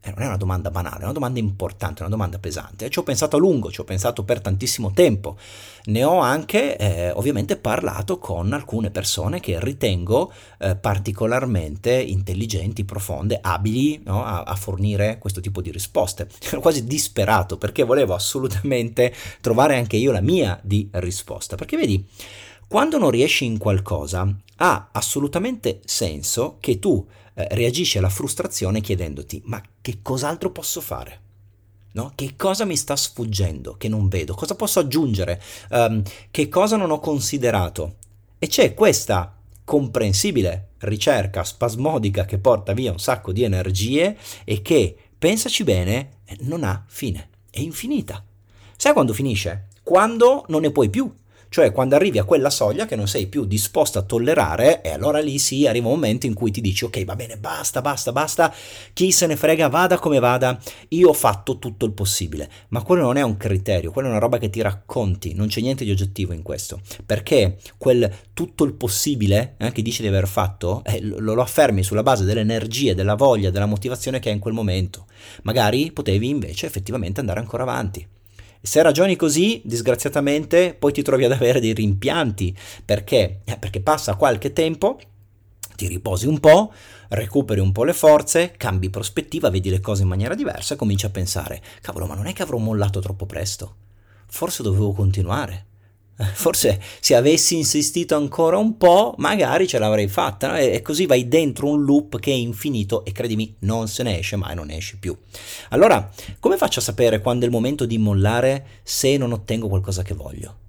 Eh, 0.08 0.12
non 0.14 0.22
è 0.22 0.26
una 0.26 0.36
domanda 0.36 0.70
banale, 0.70 1.00
è 1.00 1.04
una 1.04 1.12
domanda 1.12 1.38
importante, 1.38 2.02
una 2.02 2.10
domanda 2.10 2.38
pesante. 2.38 2.86
E 2.86 2.90
ci 2.90 2.98
ho 2.98 3.02
pensato 3.02 3.36
a 3.36 3.38
lungo, 3.38 3.70
ci 3.70 3.80
ho 3.80 3.84
pensato 3.84 4.24
per 4.24 4.40
tantissimo 4.40 4.92
tempo. 4.92 5.36
Ne 5.84 6.04
ho 6.04 6.18
anche 6.18 6.76
eh, 6.76 7.10
ovviamente 7.12 7.56
parlato 7.56 8.18
con 8.18 8.52
alcune 8.52 8.90
persone 8.90 9.40
che 9.40 9.58
ritengo 9.60 10.32
eh, 10.58 10.76
particolarmente 10.76 11.92
intelligenti, 11.92 12.84
profonde, 12.84 13.38
abili 13.40 14.00
no? 14.04 14.24
a, 14.24 14.42
a, 14.42 14.54
fornire 14.54 15.18
questo 15.18 15.40
tipo 15.40 15.60
di 15.60 15.70
risposte. 15.70 16.28
Ero 16.40 16.60
quasi 16.60 16.84
disperato 16.84 17.58
perché 17.58 17.84
volevo 17.84 18.14
assolutamente 18.14 19.14
trovare 19.40 19.76
anche 19.76 19.96
io 19.96 20.12
la 20.12 20.20
mia 20.20 20.58
di 20.62 20.88
risposta. 20.92 21.56
Perché 21.56 21.76
vedi, 21.76 22.04
quando 22.66 22.98
non 22.98 23.10
riesci 23.10 23.44
in 23.44 23.58
qualcosa, 23.58 24.28
ha 24.56 24.88
assolutamente 24.92 25.80
senso 25.84 26.56
che 26.60 26.78
tu 26.78 27.06
reagisci 27.50 27.98
alla 27.98 28.08
frustrazione 28.08 28.80
chiedendoti 28.80 29.42
ma 29.44 29.62
che 29.80 29.98
cos'altro 30.02 30.50
posso 30.50 30.80
fare? 30.80 31.20
No? 31.92 32.12
Che 32.14 32.34
cosa 32.36 32.64
mi 32.64 32.76
sta 32.76 32.96
sfuggendo 32.96 33.76
che 33.76 33.88
non 33.88 34.08
vedo? 34.08 34.34
Cosa 34.34 34.54
posso 34.54 34.78
aggiungere? 34.80 35.40
Um, 35.70 36.02
che 36.30 36.48
cosa 36.48 36.76
non 36.76 36.90
ho 36.90 37.00
considerato? 37.00 37.96
E 38.38 38.46
c'è 38.46 38.74
questa 38.74 39.34
comprensibile 39.64 40.68
ricerca 40.78 41.44
spasmodica 41.44 42.24
che 42.24 42.38
porta 42.38 42.72
via 42.72 42.92
un 42.92 42.98
sacco 42.98 43.32
di 43.32 43.42
energie 43.42 44.16
e 44.44 44.62
che, 44.62 44.96
pensaci 45.18 45.64
bene, 45.64 46.20
non 46.40 46.62
ha 46.62 46.84
fine, 46.86 47.28
è 47.50 47.60
infinita. 47.60 48.24
Sai 48.76 48.92
quando 48.92 49.12
finisce? 49.12 49.66
Quando 49.82 50.44
non 50.48 50.60
ne 50.60 50.70
puoi 50.70 50.88
più, 50.88 51.12
cioè 51.48 51.72
quando 51.72 51.94
arrivi 51.94 52.18
a 52.18 52.24
quella 52.24 52.50
soglia 52.50 52.86
che 52.86 52.96
non 52.96 53.08
sei 53.08 53.26
più 53.26 53.44
disposto 53.44 53.98
a 53.98 54.02
tollerare 54.02 54.82
e 54.82 54.90
allora 54.90 55.20
lì 55.20 55.38
sì 55.38 55.66
arriva 55.66 55.88
un 55.88 55.94
momento 55.94 56.26
in 56.26 56.34
cui 56.34 56.50
ti 56.50 56.60
dici 56.60 56.84
ok 56.84 57.04
va 57.04 57.16
bene 57.16 57.36
basta 57.36 57.80
basta 57.80 58.12
basta. 58.12 58.54
Chi 58.92 59.12
se 59.12 59.26
ne 59.26 59.36
frega 59.36 59.68
vada 59.68 59.98
come 59.98 60.18
vada. 60.18 60.58
Io 60.88 61.08
ho 61.08 61.12
fatto 61.12 61.58
tutto 61.58 61.86
il 61.86 61.92
possibile. 61.92 62.50
Ma 62.68 62.82
quello 62.82 63.02
non 63.02 63.16
è 63.16 63.22
un 63.22 63.36
criterio 63.36 63.90
quello 63.90 64.08
è 64.08 64.10
una 64.10 64.20
roba 64.20 64.38
che 64.38 64.50
ti 64.50 64.60
racconti. 64.60 65.34
Non 65.34 65.48
c'è 65.48 65.60
niente 65.60 65.84
di 65.84 65.90
oggettivo 65.90 66.32
in 66.32 66.42
questo. 66.42 66.80
Perché 67.04 67.58
quel 67.76 68.10
tutto 68.34 68.64
il 68.64 68.74
possibile 68.74 69.54
eh, 69.58 69.72
che 69.72 69.82
dici 69.82 70.02
di 70.02 70.08
aver 70.08 70.28
fatto 70.28 70.82
eh, 70.84 71.00
lo, 71.00 71.34
lo 71.34 71.42
affermi 71.42 71.82
sulla 71.82 72.02
base 72.02 72.24
delle 72.24 72.40
energie 72.40 72.94
della 72.94 73.14
voglia 73.14 73.50
della 73.50 73.66
motivazione 73.66 74.18
che 74.18 74.28
hai 74.28 74.34
in 74.34 74.40
quel 74.40 74.54
momento. 74.54 75.06
Magari 75.42 75.92
potevi 75.92 76.28
invece 76.28 76.66
effettivamente 76.66 77.20
andare 77.20 77.40
ancora 77.40 77.62
avanti 77.62 78.06
se 78.60 78.82
ragioni 78.82 79.16
così, 79.16 79.62
disgraziatamente, 79.64 80.74
poi 80.78 80.92
ti 80.92 81.02
trovi 81.02 81.24
ad 81.24 81.32
avere 81.32 81.60
dei 81.60 81.72
rimpianti. 81.72 82.56
Perché? 82.84 83.40
Eh, 83.44 83.56
perché 83.56 83.80
passa 83.80 84.16
qualche 84.16 84.52
tempo, 84.52 84.98
ti 85.76 85.86
riposi 85.86 86.26
un 86.26 86.40
po', 86.40 86.72
recuperi 87.10 87.60
un 87.60 87.72
po' 87.72 87.84
le 87.84 87.92
forze, 87.92 88.52
cambi 88.56 88.90
prospettiva, 88.90 89.50
vedi 89.50 89.70
le 89.70 89.80
cose 89.80 90.02
in 90.02 90.08
maniera 90.08 90.34
diversa 90.34 90.74
e 90.74 90.76
cominci 90.76 91.06
a 91.06 91.10
pensare, 91.10 91.62
cavolo, 91.80 92.06
ma 92.06 92.14
non 92.14 92.26
è 92.26 92.32
che 92.32 92.42
avrò 92.42 92.58
mollato 92.58 93.00
troppo 93.00 93.26
presto? 93.26 93.76
Forse 94.26 94.62
dovevo 94.62 94.92
continuare. 94.92 95.67
Forse 96.34 96.80
se 97.00 97.14
avessi 97.14 97.56
insistito 97.56 98.16
ancora 98.16 98.56
un 98.56 98.76
po', 98.76 99.14
magari 99.18 99.68
ce 99.68 99.78
l'avrei 99.78 100.08
fatta, 100.08 100.48
no? 100.48 100.56
e 100.56 100.82
così 100.82 101.06
vai 101.06 101.28
dentro 101.28 101.68
un 101.68 101.84
loop 101.84 102.18
che 102.18 102.32
è 102.32 102.34
infinito 102.34 103.04
e 103.04 103.12
credimi, 103.12 103.54
non 103.60 103.86
se 103.86 104.02
ne 104.02 104.18
esce 104.18 104.36
mai, 104.36 104.54
non 104.54 104.70
esci 104.70 104.98
più. 104.98 105.16
Allora, 105.70 106.10
come 106.40 106.56
faccio 106.56 106.80
a 106.80 106.82
sapere 106.82 107.20
quando 107.20 107.44
è 107.44 107.46
il 107.46 107.54
momento 107.54 107.86
di 107.86 107.98
mollare 107.98 108.80
se 108.82 109.16
non 109.16 109.32
ottengo 109.32 109.68
qualcosa 109.68 110.02
che 110.02 110.14
voglio? 110.14 110.66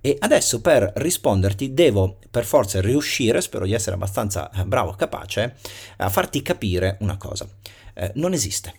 E 0.00 0.16
adesso 0.20 0.60
per 0.60 0.92
risponderti 0.96 1.72
devo 1.72 2.18
per 2.30 2.44
forza 2.44 2.80
riuscire, 2.80 3.40
spero 3.40 3.64
di 3.64 3.72
essere 3.72 3.96
abbastanza 3.96 4.50
eh, 4.50 4.64
bravo, 4.64 4.92
capace, 4.92 5.56
a 5.96 6.10
farti 6.10 6.42
capire 6.42 6.98
una 7.00 7.16
cosa. 7.16 7.48
Eh, 7.94 8.12
non 8.16 8.34
esiste, 8.34 8.74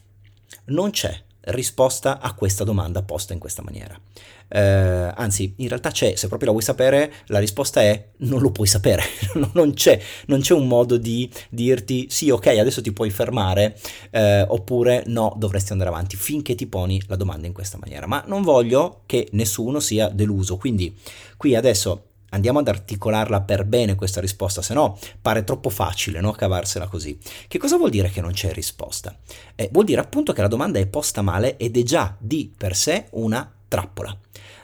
non 0.65 0.91
c'è 0.91 1.19
risposta 1.45 2.19
a 2.19 2.34
questa 2.34 2.63
domanda 2.63 3.01
posta 3.01 3.34
in 3.34 3.39
questa 3.39 3.62
maniera. 3.63 4.00
Eh, 4.47 4.59
anzi, 4.59 5.53
in 5.57 5.67
realtà 5.67 5.91
c'è, 5.91 6.15
se 6.15 6.27
proprio 6.27 6.47
la 6.47 6.53
vuoi 6.53 6.63
sapere, 6.63 7.11
la 7.27 7.39
risposta 7.39 7.81
è 7.81 8.09
non 8.17 8.41
lo 8.41 8.51
puoi 8.51 8.67
sapere, 8.67 9.03
non, 9.53 9.73
c'è, 9.73 9.99
non, 10.27 10.41
c'è, 10.41 10.53
un 10.53 10.67
modo 10.67 10.97
di 10.97 11.29
dirti 11.49 12.07
sì, 12.09 12.29
ok, 12.29 12.47
adesso 12.47 12.81
ti 12.81 12.91
puoi 12.91 13.09
fermare, 13.09 13.77
eh, 14.11 14.45
oppure 14.47 15.03
no, 15.07 15.33
dovresti 15.37 15.71
andare 15.71 15.89
avanti 15.89 16.15
finché 16.15 16.55
ti 16.55 16.67
poni 16.67 17.01
la 17.07 17.15
domanda 17.15 17.47
in 17.47 17.53
questa 17.53 17.77
maniera. 17.79 18.07
Ma 18.07 18.23
non 18.27 18.41
voglio 18.41 19.01
che 19.05 19.27
nessuno 19.31 19.79
sia 19.79 20.09
deluso, 20.09 20.57
quindi 20.57 20.95
qui 21.37 21.55
adesso 21.55 22.03
andiamo 22.35 22.59
ad 22.59 22.67
articolarla 22.67 23.41
per 23.41 23.65
bene 23.65 23.95
questa 23.95 24.21
risposta, 24.21 24.61
se 24.61 24.73
no 24.73 24.97
pare 25.21 25.43
troppo 25.43 25.69
facile 25.69 26.19
no? 26.19 26.31
cavarsela 26.31 26.87
così. 26.87 27.17
Che 27.47 27.57
cosa 27.57 27.77
vuol 27.77 27.89
dire 27.89 28.09
che 28.09 28.21
non 28.21 28.33
c'è 28.33 28.51
risposta? 28.53 29.17
Eh, 29.55 29.69
vuol 29.71 29.85
dire 29.85 30.01
appunto 30.01 30.33
che 30.33 30.41
la 30.41 30.47
domanda 30.47 30.79
è 30.79 30.85
posta 30.85 31.21
male 31.21 31.57
ed 31.57 31.77
è 31.77 31.83
già 31.83 32.15
di 32.19 32.51
per 32.55 32.75
sé 32.75 33.07
una 33.11 33.49
trappola. 33.75 34.17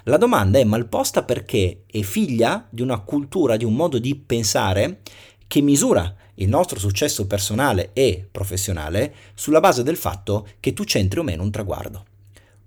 La 0.04 0.18
domanda 0.18 0.58
è 0.58 0.64
malposta 0.64 1.24
perché 1.24 1.84
è 1.86 2.02
figlia 2.02 2.66
di 2.70 2.82
una 2.82 3.00
cultura, 3.02 3.58
di 3.58 3.66
un 3.66 3.74
modo 3.74 4.00
di 4.00 4.16
pensare 4.16 5.02
che 5.48 5.62
misura 5.62 6.16
il 6.36 6.48
nostro 6.48 6.80
successo 6.80 7.28
personale 7.28 7.92
e 7.94 8.28
professionale 8.32 9.14
sulla 9.36 9.60
base 9.60 9.84
del 9.84 9.98
fatto 9.98 10.48
che 10.60 10.74
tu 10.74 10.84
centri 10.86 11.20
o 11.20 11.24
meno 11.24 11.44
un 11.44 11.52
traguardo. 11.52 12.06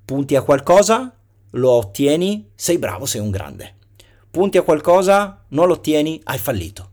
Punti 0.04 0.36
a 0.36 0.42
qualcosa, 0.42 1.16
lo 1.50 1.70
ottieni, 1.70 2.50
sei 2.54 2.78
bravo, 2.78 3.06
sei 3.06 3.20
un 3.20 3.30
grande 3.30 3.74
punti 4.34 4.58
a 4.58 4.62
qualcosa, 4.62 5.44
non 5.50 5.68
lo 5.68 5.74
ottieni, 5.74 6.20
hai 6.24 6.38
fallito. 6.38 6.90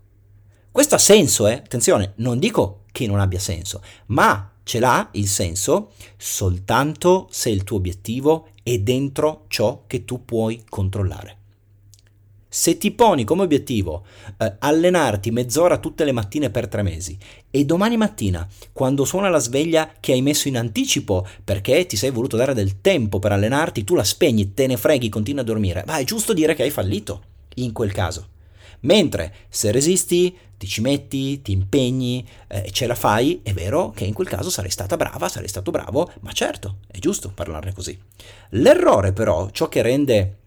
Questo 0.70 0.94
ha 0.94 1.00
senso, 1.00 1.48
eh? 1.48 1.54
Attenzione, 1.54 2.14
non 2.18 2.38
dico 2.38 2.84
che 2.92 3.08
non 3.08 3.20
abbia 3.20 3.40
senso, 3.40 3.82
ma 4.08 4.52
ce 4.62 4.80
l'ha 4.80 5.10
il 5.14 5.28
senso 5.28 5.94
soltanto 6.18 7.28
se 7.32 7.50
il 7.50 7.64
tuo 7.64 7.78
obiettivo 7.78 8.50
è 8.64 8.78
dentro 8.80 9.46
ciò 9.48 9.84
che 9.88 10.06
tu 10.06 10.26
puoi 10.26 10.64
controllare. 10.68 11.38
Se 12.54 12.78
ti 12.78 12.92
poni 12.92 13.24
come 13.24 13.44
obiettivo 13.44 14.04
eh, 14.38 14.56
allenarti 14.60 15.32
mezz'ora 15.32 15.78
tutte 15.78 16.04
le 16.04 16.12
mattine 16.12 16.50
per 16.50 16.68
tre 16.68 16.82
mesi 16.82 17.18
e 17.50 17.64
domani 17.64 17.96
mattina, 17.96 18.46
quando 18.74 19.06
suona 19.06 19.30
la 19.30 19.40
sveglia 19.40 19.94
che 20.02 20.12
hai 20.12 20.22
messo 20.22 20.50
in 20.50 20.58
anticipo 20.58 21.26
perché 21.46 21.86
ti 21.86 21.96
sei 21.96 22.12
voluto 22.12 22.36
dare 22.36 22.54
del 22.54 22.82
tempo 22.82 23.20
per 23.20 23.32
allenarti, 23.32 23.86
tu 23.86 23.96
la 23.96 24.04
spegni, 24.04 24.54
te 24.54 24.68
ne 24.68 24.76
freghi, 24.76 25.08
continui 25.08 25.40
a 25.40 25.46
dormire, 25.46 25.86
ma 25.88 25.98
è 25.98 26.04
giusto 26.04 26.34
dire 26.34 26.54
che 26.54 26.64
hai 26.64 26.72
fallito 26.72 27.24
in 27.56 27.72
quel 27.72 27.94
caso. 27.94 28.28
Mentre 28.82 29.34
se 29.50 29.72
resisti, 29.72 30.38
ti 30.58 30.68
ci 30.68 30.82
metti, 30.82 31.42
ti 31.42 31.52
impegni 31.52 32.28
eh, 32.48 32.70
ce 32.72 32.86
la 32.86 32.96
fai, 32.96 33.42
è 33.44 33.54
vero 33.54 33.90
che 33.90 34.06
in 34.06 34.14
quel 34.14 34.28
caso 34.28 34.50
sarei 34.50 34.70
stata 34.70 34.96
brava, 34.96 35.28
sarei 35.28 35.48
stato 35.48 35.72
bravo, 35.72 36.12
ma 36.22 36.32
certo, 36.32 36.78
è 36.88 37.00
giusto 37.00 37.32
parlarne 37.34 37.74
così. 37.74 38.00
L'errore 38.52 39.12
però, 39.12 39.50
ciò 39.50 39.68
che 39.68 39.82
rende 39.82 40.38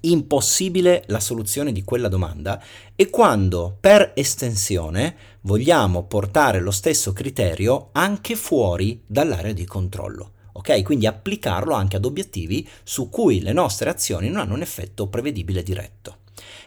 impossibile 0.00 1.04
la 1.06 1.20
soluzione 1.20 1.72
di 1.72 1.82
quella 1.82 2.08
domanda 2.08 2.62
è 2.94 3.08
quando 3.08 3.76
per 3.78 4.12
estensione 4.14 5.16
vogliamo 5.42 6.04
portare 6.04 6.60
lo 6.60 6.70
stesso 6.70 7.12
criterio 7.12 7.90
anche 7.92 8.36
fuori 8.36 9.02
dall'area 9.06 9.52
di 9.52 9.64
controllo. 9.64 10.32
Ok? 10.52 10.82
Quindi 10.82 11.06
applicarlo 11.06 11.74
anche 11.74 11.96
ad 11.96 12.04
obiettivi 12.04 12.66
su 12.82 13.10
cui 13.10 13.40
le 13.40 13.52
nostre 13.52 13.90
azioni 13.90 14.28
non 14.28 14.40
hanno 14.40 14.54
un 14.54 14.62
effetto 14.62 15.06
prevedibile 15.08 15.62
diretto. 15.62 16.18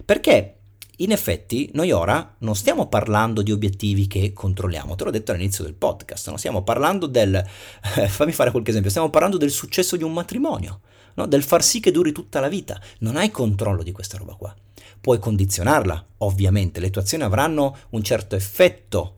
Perché 0.06 0.59
in 1.01 1.12
effetti 1.12 1.70
noi 1.74 1.91
ora 1.91 2.36
non 2.39 2.56
stiamo 2.56 2.88
parlando 2.88 3.41
di 3.41 3.51
obiettivi 3.51 4.08
che 4.08 4.34
controlliamo, 4.34 4.96
te 4.96 5.03
l'ho 5.06 5.12
detto 5.12 5.32
all'inizio 5.32 5.63
del 5.63 5.74
podcast, 5.74 6.27
non 6.27 6.38
stiamo 6.38 6.63
parlando 6.63 7.06
del, 7.06 7.36
eh, 7.36 8.08
fammi 8.08 8.32
fare 8.32 8.51
qualche 8.51 8.70
esempio, 8.70 8.89
stiamo 8.89 9.10
parlando 9.10 9.38
del 9.38 9.51
successo 9.51 9.96
di 9.96 10.03
un 10.03 10.12
matrimonio, 10.12 10.82
no? 11.15 11.25
del 11.25 11.44
far 11.44 11.63
sì 11.63 11.79
che 11.79 11.91
duri 11.91 12.12
tutta 12.12 12.39
la 12.39 12.50
vita, 12.50 12.79
non 13.00 13.15
hai 13.15 13.32
controllo 13.32 13.84
di 13.84 13.91
questa 13.91 14.18
roba 14.18 14.34
qua. 14.34 14.53
Puoi 15.00 15.20
condizionarla, 15.20 16.06
ovviamente, 16.18 16.82
le 16.82 16.89
tue 16.89 17.01
azioni 17.01 17.24
avranno 17.24 17.77
un 17.91 18.03
certo 18.03 18.36
effetto, 18.36 19.15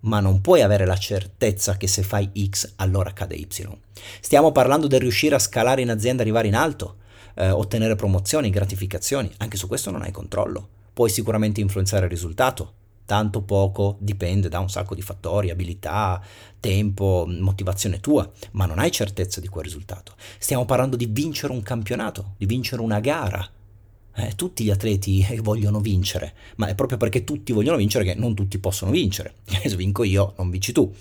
ma 0.00 0.20
non 0.20 0.40
puoi 0.40 0.62
avere 0.62 0.86
la 0.86 0.96
certezza 0.96 1.76
che 1.76 1.88
se 1.88 2.04
fai 2.04 2.30
X 2.48 2.74
allora 2.76 3.10
accade 3.10 3.34
Y. 3.34 3.48
Stiamo 4.20 4.52
parlando 4.52 4.86
del 4.86 5.00
riuscire 5.00 5.34
a 5.34 5.40
scalare 5.40 5.82
in 5.82 5.90
azienda, 5.90 6.22
arrivare 6.22 6.46
in 6.46 6.54
alto, 6.54 6.98
eh, 7.34 7.50
ottenere 7.50 7.96
promozioni, 7.96 8.50
gratificazioni, 8.50 9.32
anche 9.38 9.56
su 9.56 9.66
questo 9.66 9.90
non 9.90 10.02
hai 10.02 10.12
controllo. 10.12 10.68
Puoi 10.94 11.10
sicuramente 11.10 11.60
influenzare 11.60 12.04
il 12.04 12.10
risultato, 12.10 12.72
tanto 13.04 13.42
poco 13.42 13.96
dipende 13.98 14.48
da 14.48 14.60
un 14.60 14.70
sacco 14.70 14.94
di 14.94 15.02
fattori, 15.02 15.50
abilità, 15.50 16.22
tempo, 16.60 17.26
motivazione 17.28 17.98
tua, 17.98 18.30
ma 18.52 18.64
non 18.64 18.78
hai 18.78 18.92
certezza 18.92 19.40
di 19.40 19.48
quel 19.48 19.64
risultato. 19.64 20.14
Stiamo 20.38 20.64
parlando 20.64 20.94
di 20.94 21.06
vincere 21.06 21.52
un 21.52 21.62
campionato, 21.62 22.34
di 22.36 22.46
vincere 22.46 22.80
una 22.80 23.00
gara. 23.00 23.44
Eh, 24.16 24.34
tutti 24.36 24.62
gli 24.62 24.70
atleti 24.70 25.26
vogliono 25.42 25.80
vincere, 25.80 26.32
ma 26.56 26.68
è 26.68 26.76
proprio 26.76 26.96
perché 26.96 27.24
tutti 27.24 27.52
vogliono 27.52 27.76
vincere 27.76 28.04
che 28.04 28.14
non 28.14 28.36
tutti 28.36 28.58
possono 28.58 28.92
vincere. 28.92 29.34
Se 29.44 29.74
vinco 29.76 30.04
io, 30.04 30.34
non 30.38 30.48
vinci 30.48 30.70
tu. 30.70 30.94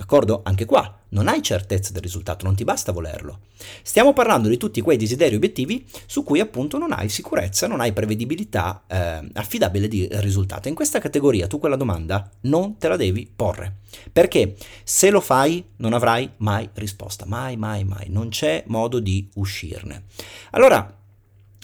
D'accordo? 0.00 0.40
Anche 0.44 0.64
qua 0.64 0.98
non 1.10 1.28
hai 1.28 1.42
certezza 1.42 1.92
del 1.92 2.00
risultato, 2.00 2.46
non 2.46 2.54
ti 2.54 2.64
basta 2.64 2.90
volerlo. 2.90 3.40
Stiamo 3.82 4.14
parlando 4.14 4.48
di 4.48 4.56
tutti 4.56 4.80
quei 4.80 4.96
desideri 4.96 5.34
obiettivi 5.34 5.86
su 6.06 6.24
cui 6.24 6.40
appunto 6.40 6.78
non 6.78 6.92
hai 6.92 7.10
sicurezza, 7.10 7.66
non 7.66 7.80
hai 7.80 7.92
prevedibilità 7.92 8.84
eh, 8.86 9.28
affidabile 9.34 9.88
di 9.88 10.08
risultato. 10.12 10.68
In 10.68 10.74
questa 10.74 11.00
categoria 11.00 11.46
tu 11.48 11.58
quella 11.58 11.76
domanda 11.76 12.30
non 12.42 12.78
te 12.78 12.88
la 12.88 12.96
devi 12.96 13.30
porre, 13.34 13.80
perché 14.10 14.56
se 14.84 15.10
lo 15.10 15.20
fai 15.20 15.62
non 15.76 15.92
avrai 15.92 16.30
mai 16.38 16.70
risposta, 16.72 17.26
mai, 17.26 17.58
mai, 17.58 17.84
mai, 17.84 18.06
non 18.08 18.30
c'è 18.30 18.64
modo 18.68 19.00
di 19.00 19.28
uscirne. 19.34 20.04
Allora, 20.52 20.99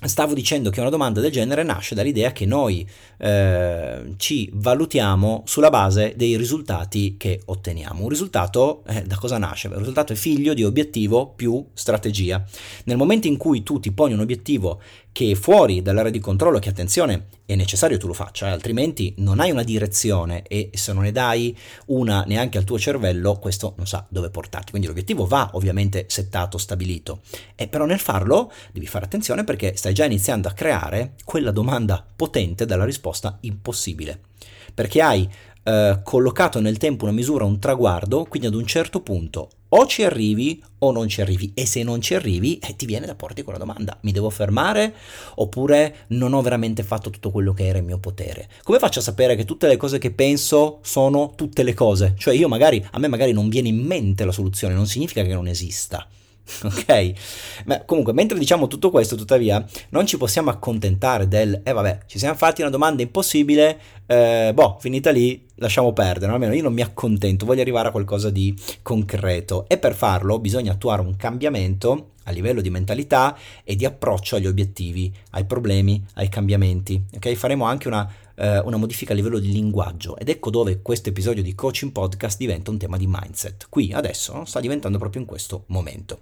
Stavo 0.05 0.35
dicendo 0.35 0.69
che 0.69 0.81
una 0.81 0.91
domanda 0.91 1.23
del 1.23 1.33
genere 1.33 1.63
nasce 1.63 1.95
dall'idea 1.95 2.31
che 2.31 2.45
noi 2.45 2.87
eh, 3.17 4.13
ci 4.19 4.51
valutiamo 4.53 5.45
sulla 5.47 5.71
base 5.71 6.13
dei 6.17 6.37
risultati 6.37 7.17
che 7.17 7.41
otteniamo. 7.47 8.03
Un 8.03 8.11
risultato 8.11 8.85
eh, 8.87 9.05
da 9.05 9.17
cosa 9.17 9.39
nasce? 9.39 9.69
Il 9.69 9.75
risultato 9.77 10.13
è 10.13 10.17
figlio 10.17 10.53
di 10.53 10.65
obiettivo 10.65 11.33
più 11.35 11.65
strategia. 11.73 12.45
Nel 12.85 12.99
momento 12.99 13.27
in 13.27 13.39
cui 13.39 13.63
tu 13.63 13.81
ti 13.81 13.91
poni 13.91 14.13
un 14.13 14.21
obiettivo 14.21 14.83
che 15.13 15.31
è 15.31 15.35
fuori 15.35 15.81
dall'area 15.81 16.11
di 16.11 16.19
controllo, 16.19 16.59
che 16.59 16.69
attenzione 16.69 17.29
è 17.47 17.55
necessario 17.55 17.97
tu 17.97 18.07
lo 18.07 18.13
faccia, 18.13 18.49
eh, 18.49 18.51
altrimenti 18.51 19.15
non 19.19 19.41
hai 19.41 19.51
una 19.51 19.63
direzione 19.63 20.43
e 20.43 20.69
se 20.75 20.93
non 20.93 21.05
ne 21.05 21.13
dai 21.13 21.57
una 21.87 22.23
neanche 22.27 22.59
al 22.59 22.65
tuo 22.65 22.79
cervello, 22.79 23.39
questo 23.39 23.73
non 23.79 23.87
sa 23.87 24.05
dove 24.11 24.29
portarti. 24.29 24.73
Quindi 24.73 24.89
l'obiettivo 24.89 25.25
va 25.25 25.49
ovviamente 25.55 26.05
settato, 26.09 26.59
stabilito, 26.59 27.21
e 27.55 27.67
però 27.67 27.87
nel 27.87 27.99
farlo 27.99 28.53
devi 28.73 28.87
fare 28.87 29.07
attenzione 29.07 29.43
perché 29.43 29.75
stai 29.87 29.95
già 29.95 30.05
iniziando 30.05 30.49
a 30.49 30.53
creare 30.53 31.13
quella 31.25 31.53
domanda 31.53 32.05
potente 32.17 32.67
dalla 32.67 32.85
risposta 32.85 33.39
impossibile. 33.43 34.19
perché 34.75 35.01
hai 35.01 35.31
eh, 35.63 36.01
collocato 36.03 36.61
nel 36.61 36.77
tempo 36.77 37.05
una 37.05 37.13
misura, 37.13 37.45
un 37.45 37.61
traguardo, 37.61 38.25
quindi 38.25 38.49
ad 38.49 38.55
un 38.55 38.67
certo 38.67 39.01
punto 39.01 39.49
o 39.69 39.87
ci 39.87 40.03
arrivi 40.03 40.63
o 40.79 40.91
non 40.91 41.09
ci 41.09 41.21
arrivi 41.21 41.53
e 41.55 41.67
se 41.67 41.85
non 41.85 42.01
ci 42.01 42.15
arrivi 42.15 42.59
eh, 42.59 42.75
ti 42.75 42.85
viene 42.85 43.07
da 43.07 43.15
porti 43.15 43.43
quella 43.43 43.61
domanda, 43.61 43.97
mi 44.03 44.11
devo 44.11 44.29
fermare 44.29 44.93
oppure 45.37 46.07
non 46.09 46.33
ho 46.35 46.43
veramente 46.43 46.83
fatto 46.83 47.09
tutto 47.09 47.31
quello 47.31 47.53
che 47.53 47.67
era 47.67 47.79
in 47.79 47.85
mio 47.85 47.99
potere? 47.99 48.49
Come 48.65 48.81
faccio 48.81 48.99
a 48.99 49.03
sapere 49.03 49.37
che 49.37 49.45
tutte 49.45 49.69
le 49.69 49.77
cose 49.77 49.99
che 49.99 50.11
penso 50.11 50.81
sono 50.83 51.33
tutte 51.37 51.63
le 51.63 51.75
cose? 51.75 52.15
Cioè 52.19 52.35
io 52.35 52.49
magari, 52.49 52.85
a 52.91 52.99
me 52.99 53.07
magari 53.07 53.33
non 53.33 53.49
viene 53.49 53.69
in 53.69 53.79
mente 53.79 54.25
la 54.25 54.33
soluzione, 54.33 54.75
non 54.75 54.89
significa 54.89 55.23
che 55.23 55.33
non 55.33 55.47
esista. 55.47 56.07
Ok? 56.63 57.13
Ma 57.65 57.85
comunque, 57.85 58.13
mentre 58.13 58.39
diciamo 58.39 58.67
tutto 58.67 58.91
questo, 58.91 59.17
tuttavia, 59.17 59.65
non 59.91 60.07
ci 60.07 60.17
possiamo 60.17 60.51
accontentare 60.51 61.29
del, 61.29 61.61
eh 61.65 61.73
vabbè, 61.73 62.01
ci 62.07 62.19
siamo 62.19 62.35
fatti 62.35 62.61
una 62.61 62.71
domanda 62.71 63.03
impossibile, 63.03 63.79
eh, 64.07 64.53
boh, 64.55 64.77
finita 64.81 65.11
lì, 65.11 65.45
lasciamo 65.57 65.93
perdere, 65.93 66.27
no? 66.27 66.35
almeno 66.35 66.55
io 66.55 66.63
non 66.63 66.73
mi 66.73 66.83
accontento, 66.83 67.47
voglio 67.47 67.61
arrivare 67.63 67.89
a 67.89 67.91
qualcosa 67.91 68.31
di 68.31 68.55
concreto 68.83 69.67
e 69.69 69.79
per 69.79 69.95
farlo 69.95 70.39
bisogna 70.39 70.73
attuare 70.73 71.03
un 71.03 71.17
cambiamento 71.17 72.11
a 72.27 72.33
livello 72.33 72.61
di 72.61 72.71
mentalità 72.71 73.37
e 73.63 73.77
di 73.77 73.85
approccio 73.85 74.37
agli 74.37 74.47
obiettivi, 74.47 75.13
ai 75.31 75.45
problemi, 75.45 76.05
ai 76.15 76.29
cambiamenti. 76.29 77.01
Ok? 77.15 77.35
Faremo 77.35 77.65
anche 77.65 77.87
una 77.87 78.09
eh, 78.37 78.59
una 78.61 78.77
modifica 78.77 79.13
a 79.13 79.17
livello 79.17 79.39
di 79.39 79.51
linguaggio 79.51 80.17
ed 80.17 80.29
ecco 80.29 80.51
dove 80.51 80.83
questo 80.83 81.09
episodio 81.09 81.43
di 81.43 81.55
Coaching 81.55 81.93
Podcast 81.93 82.39
diventa 82.39 82.71
un 82.71 82.79
tema 82.79 82.97
di 82.97 83.07
mindset. 83.09 83.67
Qui 83.69 83.93
adesso 83.93 84.45
sta 84.45 84.61
diventando 84.61 84.99
proprio 84.99 85.21
in 85.21 85.27
questo 85.27 85.65
momento. 85.67 86.21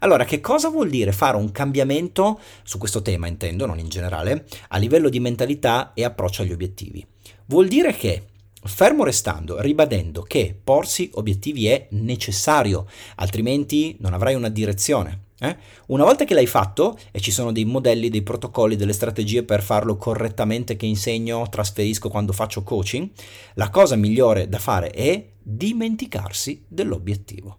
Allora, 0.00 0.24
che 0.24 0.40
cosa 0.40 0.68
vuol 0.68 0.88
dire 0.88 1.12
fare 1.12 1.36
un 1.36 1.50
cambiamento 1.52 2.40
su 2.62 2.78
questo 2.78 3.02
tema, 3.02 3.26
intendo, 3.26 3.66
non 3.66 3.78
in 3.78 3.88
generale, 3.88 4.46
a 4.68 4.78
livello 4.78 5.08
di 5.08 5.20
mentalità 5.20 5.92
e 5.94 6.04
approccio 6.04 6.42
agli 6.42 6.52
obiettivi? 6.52 7.04
Vuol 7.46 7.68
dire 7.68 7.92
che 7.94 8.24
Fermo 8.66 9.04
restando, 9.04 9.60
ribadendo 9.60 10.22
che 10.22 10.58
porsi 10.62 11.08
obiettivi 11.14 11.68
è 11.68 11.86
necessario, 11.90 12.86
altrimenti 13.16 13.96
non 14.00 14.12
avrai 14.12 14.34
una 14.34 14.48
direzione. 14.48 15.25
Eh? 15.38 15.56
Una 15.88 16.04
volta 16.04 16.24
che 16.24 16.34
l'hai 16.34 16.46
fatto 16.46 16.98
e 17.10 17.20
ci 17.20 17.30
sono 17.30 17.52
dei 17.52 17.64
modelli, 17.64 18.08
dei 18.08 18.22
protocolli, 18.22 18.76
delle 18.76 18.94
strategie 18.94 19.42
per 19.42 19.62
farlo 19.62 19.96
correttamente 19.96 20.76
che 20.76 20.86
insegno, 20.86 21.48
trasferisco 21.48 22.08
quando 22.08 22.32
faccio 22.32 22.62
coaching, 22.62 23.10
la 23.54 23.68
cosa 23.68 23.96
migliore 23.96 24.48
da 24.48 24.58
fare 24.58 24.90
è 24.90 25.26
dimenticarsi 25.42 26.64
dell'obiettivo. 26.66 27.58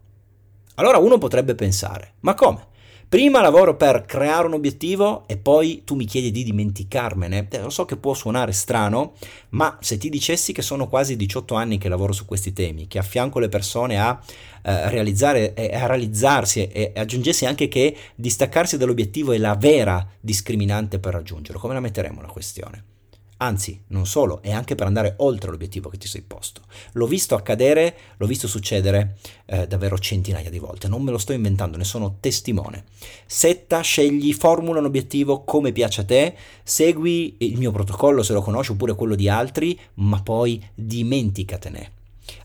Allora 0.75 0.97
uno 0.97 1.17
potrebbe 1.17 1.55
pensare, 1.55 2.13
ma 2.21 2.33
come? 2.33 2.66
Prima 3.09 3.39
lavoro 3.39 3.77
per 3.77 4.03
creare 4.05 4.47
un 4.47 4.53
obiettivo 4.53 5.25
e 5.29 5.37
poi 5.37 5.83
tu 5.85 5.95
mi 5.95 6.03
chiedi 6.03 6.29
di 6.29 6.43
dimenticarmene. 6.43 7.47
Eh, 7.49 7.61
lo 7.61 7.69
so 7.69 7.85
che 7.85 7.95
può 7.95 8.13
suonare 8.13 8.51
strano, 8.51 9.13
ma 9.51 9.77
se 9.79 9.97
ti 9.97 10.09
dicessi 10.09 10.51
che 10.51 10.61
sono 10.61 10.89
quasi 10.89 11.15
18 11.15 11.55
anni 11.55 11.77
che 11.77 11.87
lavoro 11.87 12.11
su 12.11 12.25
questi 12.25 12.51
temi, 12.51 12.89
che 12.89 12.99
affianco 12.99 13.39
le 13.39 13.47
persone 13.47 13.97
a 13.97 14.19
eh, 14.61 14.89
realizzare 14.89 15.53
e 15.53 15.73
a 15.73 15.85
realizzarsi 15.85 16.67
e, 16.67 16.91
aggiungessi 16.97 17.45
anche 17.45 17.69
che 17.69 17.95
distaccarsi 18.13 18.75
dall'obiettivo 18.75 19.31
è 19.31 19.37
la 19.37 19.55
vera 19.55 20.05
discriminante 20.19 20.99
per 20.99 21.13
raggiungerlo, 21.13 21.61
come 21.61 21.75
la 21.75 21.79
metteremo 21.79 22.19
la 22.19 22.27
questione? 22.27 22.96
Anzi, 23.37 23.83
non 23.87 24.07
solo, 24.07 24.41
è 24.41 24.51
anche 24.51 24.73
per 24.73 24.87
andare 24.87 25.13
oltre 25.17 25.51
l'obiettivo 25.51 25.89
che 25.89 25.97
ti 25.97 26.07
sei 26.07 26.21
posto. 26.21 26.61
L'ho 26.93 27.05
visto 27.05 27.35
accadere, 27.35 27.95
l'ho 28.17 28.25
visto 28.25 28.47
succedere 28.47 29.17
eh, 29.45 29.67
davvero 29.67 29.99
centinaia 29.99 30.49
di 30.49 30.57
volte, 30.57 30.87
non 30.87 31.03
me 31.03 31.11
lo 31.11 31.19
sto 31.19 31.33
inventando, 31.33 31.77
ne 31.77 31.83
sono 31.83 32.17
testimone. 32.19 32.85
Setta, 33.25 33.81
scegli, 33.81 34.33
formula 34.33 34.79
un 34.79 34.85
obiettivo 34.85 35.43
come 35.43 35.71
piace 35.71 36.01
a 36.01 36.05
te, 36.05 36.35
segui 36.63 37.35
il 37.39 37.57
mio 37.59 37.71
protocollo 37.71 38.23
se 38.23 38.33
lo 38.33 38.41
conosci 38.41 38.71
oppure 38.71 38.95
quello 38.95 39.15
di 39.15 39.29
altri, 39.29 39.79
ma 39.95 40.21
poi 40.23 40.63
dimenticatene. 40.73 41.91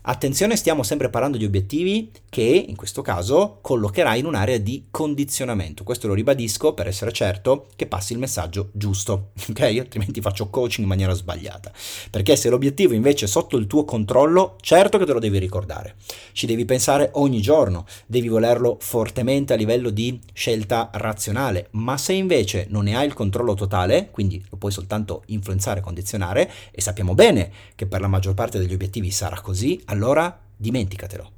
Attenzione, 0.05 0.57
stiamo 0.57 0.83
sempre 0.83 1.09
parlando 1.09 1.37
di 1.37 1.45
obiettivi 1.45 2.11
che 2.27 2.41
in 2.41 2.75
questo 2.75 3.01
caso 3.01 3.59
collocherai 3.61 4.19
in 4.19 4.25
un'area 4.25 4.57
di 4.57 4.87
condizionamento. 4.91 5.85
Questo 5.85 6.07
lo 6.07 6.13
ribadisco 6.13 6.73
per 6.73 6.87
essere 6.87 7.13
certo 7.13 7.67
che 7.77 7.87
passi 7.87 8.11
il 8.11 8.19
messaggio 8.19 8.69
giusto, 8.73 9.29
ok? 9.47 9.61
Altrimenti 9.61 10.19
faccio 10.19 10.49
coaching 10.49 10.81
in 10.81 10.89
maniera 10.89 11.13
sbagliata. 11.13 11.71
Perché 12.09 12.35
se 12.35 12.49
l'obiettivo 12.49 12.93
invece 12.93 13.25
è 13.25 13.27
sotto 13.29 13.55
il 13.55 13.65
tuo 13.65 13.85
controllo, 13.85 14.57
certo 14.59 14.97
che 14.97 15.05
te 15.05 15.13
lo 15.13 15.19
devi 15.19 15.39
ricordare. 15.39 15.95
Ci 16.33 16.47
devi 16.47 16.65
pensare 16.65 17.11
ogni 17.13 17.39
giorno, 17.39 17.85
devi 18.05 18.27
volerlo 18.27 18.75
fortemente 18.81 19.53
a 19.53 19.55
livello 19.55 19.89
di 19.89 20.19
scelta 20.33 20.89
razionale, 20.95 21.67
ma 21.71 21.97
se 21.97 22.11
invece 22.11 22.65
non 22.67 22.83
ne 22.83 22.97
hai 22.97 23.05
il 23.05 23.13
controllo 23.13 23.53
totale, 23.53 24.09
quindi 24.11 24.43
lo 24.49 24.57
puoi 24.57 24.73
soltanto 24.73 25.23
influenzare, 25.27 25.79
condizionare, 25.79 26.51
e 26.71 26.81
sappiamo 26.81 27.13
bene 27.13 27.51
che 27.75 27.85
per 27.85 28.01
la 28.01 28.07
maggior 28.07 28.33
parte 28.33 28.59
degli 28.59 28.73
obiettivi 28.73 29.09
sarà 29.09 29.39
così, 29.39 29.81
allora 29.93 30.39
dimenticatelo. 30.55 31.31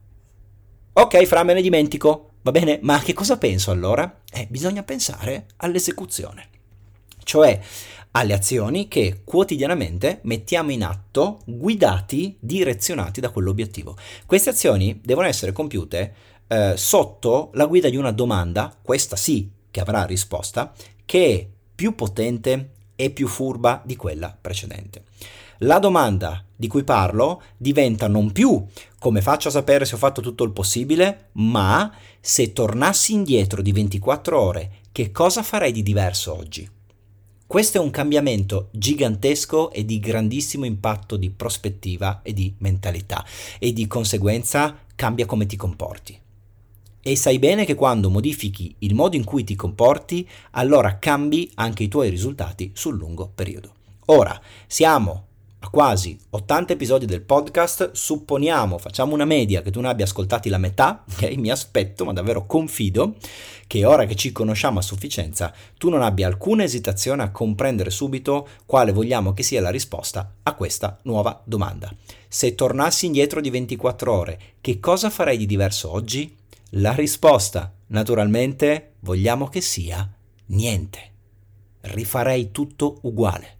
Ok, 0.93 1.25
Fra, 1.25 1.43
me 1.43 1.53
ne 1.53 1.61
dimentico. 1.61 2.31
Va 2.41 2.51
bene, 2.51 2.79
ma 2.81 2.99
che 2.99 3.13
cosa 3.13 3.37
penso 3.37 3.71
allora? 3.71 4.21
Eh, 4.31 4.47
bisogna 4.49 4.83
pensare 4.83 5.47
all'esecuzione. 5.57 6.47
Cioè 7.23 7.59
alle 8.11 8.33
azioni 8.33 8.87
che 8.87 9.21
quotidianamente 9.25 10.19
mettiamo 10.23 10.71
in 10.71 10.83
atto 10.83 11.41
guidati, 11.45 12.37
direzionati 12.39 13.19
da 13.19 13.29
quell'obiettivo. 13.29 13.97
Queste 14.25 14.51
azioni 14.51 15.01
devono 15.03 15.27
essere 15.27 15.51
compiute 15.51 16.13
eh, 16.47 16.73
sotto 16.77 17.49
la 17.53 17.65
guida 17.65 17.89
di 17.89 17.97
una 17.97 18.11
domanda, 18.11 18.73
questa 18.81 19.17
sì 19.17 19.49
che 19.69 19.81
avrà 19.81 20.05
risposta, 20.05 20.73
che 21.05 21.25
è 21.25 21.47
più 21.75 21.93
potente 21.93 22.69
e 22.95 23.09
più 23.09 23.27
furba 23.27 23.81
di 23.83 23.97
quella 23.97 24.35
precedente. 24.39 25.03
La 25.59 25.79
domanda 25.79 26.43
di 26.55 26.67
cui 26.67 26.83
parlo 26.83 27.41
diventa 27.57 28.07
non 28.07 28.31
più 28.31 28.65
come 28.99 29.21
faccio 29.21 29.49
a 29.49 29.51
sapere 29.51 29.85
se 29.85 29.95
ho 29.95 29.99
fatto 29.99 30.19
tutto 30.19 30.43
il 30.43 30.51
possibile, 30.51 31.29
ma 31.33 31.93
se 32.19 32.53
tornassi 32.53 33.13
indietro 33.13 33.61
di 33.61 33.71
24 33.71 34.41
ore, 34.41 34.71
che 34.91 35.11
cosa 35.11 35.43
farei 35.43 35.71
di 35.71 35.83
diverso 35.83 36.35
oggi? 36.35 36.67
Questo 37.45 37.77
è 37.77 37.81
un 37.81 37.91
cambiamento 37.91 38.69
gigantesco 38.71 39.69
e 39.71 39.85
di 39.85 39.99
grandissimo 39.99 40.65
impatto 40.65 41.17
di 41.17 41.29
prospettiva 41.29 42.21
e 42.23 42.33
di 42.33 42.51
mentalità 42.57 43.23
e 43.59 43.71
di 43.71 43.85
conseguenza 43.85 44.75
cambia 44.95 45.27
come 45.27 45.45
ti 45.45 45.55
comporti. 45.55 46.19
E 46.99 47.15
sai 47.15 47.37
bene 47.37 47.65
che 47.65 47.75
quando 47.75 48.09
modifichi 48.09 48.73
il 48.79 48.95
modo 48.95 49.15
in 49.15 49.23
cui 49.23 49.43
ti 49.43 49.53
comporti, 49.53 50.27
allora 50.51 50.97
cambi 50.97 51.51
anche 51.53 51.83
i 51.83 51.87
tuoi 51.87 52.09
risultati 52.09 52.71
sul 52.73 52.97
lungo 52.97 53.31
periodo. 53.35 53.73
Ora, 54.05 54.41
siamo 54.65 55.24
quasi 55.69 56.17
80 56.29 56.73
episodi 56.73 57.05
del 57.05 57.21
podcast, 57.21 57.91
supponiamo, 57.91 58.77
facciamo 58.77 59.13
una 59.13 59.25
media 59.25 59.61
che 59.61 59.71
tu 59.71 59.79
ne 59.79 59.87
abbia 59.87 60.05
ascoltati 60.05 60.49
la 60.49 60.57
metà, 60.57 61.03
ok? 61.11 61.35
Mi 61.35 61.49
aspetto, 61.49 62.05
ma 62.05 62.13
davvero 62.13 62.45
confido, 62.45 63.15
che 63.67 63.85
ora 63.85 64.05
che 64.05 64.15
ci 64.15 64.31
conosciamo 64.31 64.79
a 64.79 64.83
sufficienza, 64.83 65.53
tu 65.77 65.89
non 65.89 66.01
abbia 66.01 66.27
alcuna 66.27 66.63
esitazione 66.63 67.23
a 67.23 67.31
comprendere 67.31 67.89
subito 67.89 68.47
quale 68.65 68.91
vogliamo 68.91 69.33
che 69.33 69.43
sia 69.43 69.61
la 69.61 69.69
risposta 69.69 70.35
a 70.43 70.53
questa 70.53 70.99
nuova 71.03 71.41
domanda. 71.45 71.93
Se 72.27 72.55
tornassi 72.55 73.05
indietro 73.05 73.41
di 73.41 73.49
24 73.49 74.13
ore, 74.13 74.39
che 74.61 74.79
cosa 74.79 75.09
farei 75.09 75.37
di 75.37 75.45
diverso 75.45 75.91
oggi? 75.91 76.35
La 76.71 76.93
risposta, 76.93 77.73
naturalmente, 77.87 78.95
vogliamo 78.99 79.47
che 79.47 79.61
sia 79.61 80.11
niente. 80.47 81.11
Rifarei 81.81 82.51
tutto 82.51 82.97
uguale 83.03 83.54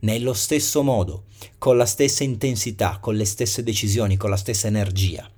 nello 0.00 0.32
stesso 0.32 0.82
modo, 0.82 1.24
con 1.58 1.76
la 1.76 1.86
stessa 1.86 2.24
intensità, 2.24 2.98
con 3.00 3.14
le 3.14 3.24
stesse 3.24 3.62
decisioni, 3.62 4.16
con 4.16 4.30
la 4.30 4.36
stessa 4.36 4.66
energia. 4.66 5.28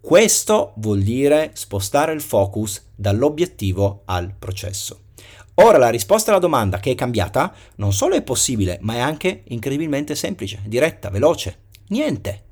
Questo 0.00 0.72
vuol 0.76 1.02
dire 1.02 1.50
spostare 1.54 2.12
il 2.12 2.22
focus 2.22 2.86
dall'obiettivo 2.94 4.02
al 4.06 4.34
processo. 4.38 5.00
Ora 5.54 5.76
la 5.76 5.90
risposta 5.90 6.30
alla 6.30 6.40
domanda 6.40 6.80
che 6.80 6.92
è 6.92 6.94
cambiata 6.94 7.52
non 7.76 7.92
solo 7.92 8.14
è 8.14 8.22
possibile, 8.22 8.78
ma 8.80 8.94
è 8.94 8.98
anche 8.98 9.42
incredibilmente 9.48 10.14
semplice, 10.14 10.62
diretta, 10.64 11.10
veloce. 11.10 11.64
Niente. 11.88 12.44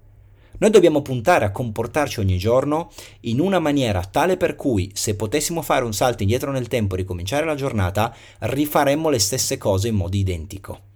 Noi 0.58 0.70
dobbiamo 0.70 1.00
puntare 1.00 1.46
a 1.46 1.50
comportarci 1.50 2.20
ogni 2.20 2.36
giorno 2.36 2.90
in 3.20 3.40
una 3.40 3.60
maniera 3.60 4.04
tale 4.04 4.36
per 4.36 4.56
cui 4.56 4.90
se 4.92 5.14
potessimo 5.14 5.62
fare 5.62 5.84
un 5.84 5.94
salto 5.94 6.22
indietro 6.22 6.50
nel 6.50 6.68
tempo 6.68 6.94
e 6.94 6.98
ricominciare 6.98 7.46
la 7.46 7.54
giornata, 7.54 8.14
rifaremmo 8.40 9.08
le 9.08 9.20
stesse 9.20 9.56
cose 9.56 9.88
in 9.88 9.94
modo 9.94 10.16
identico. 10.16 10.87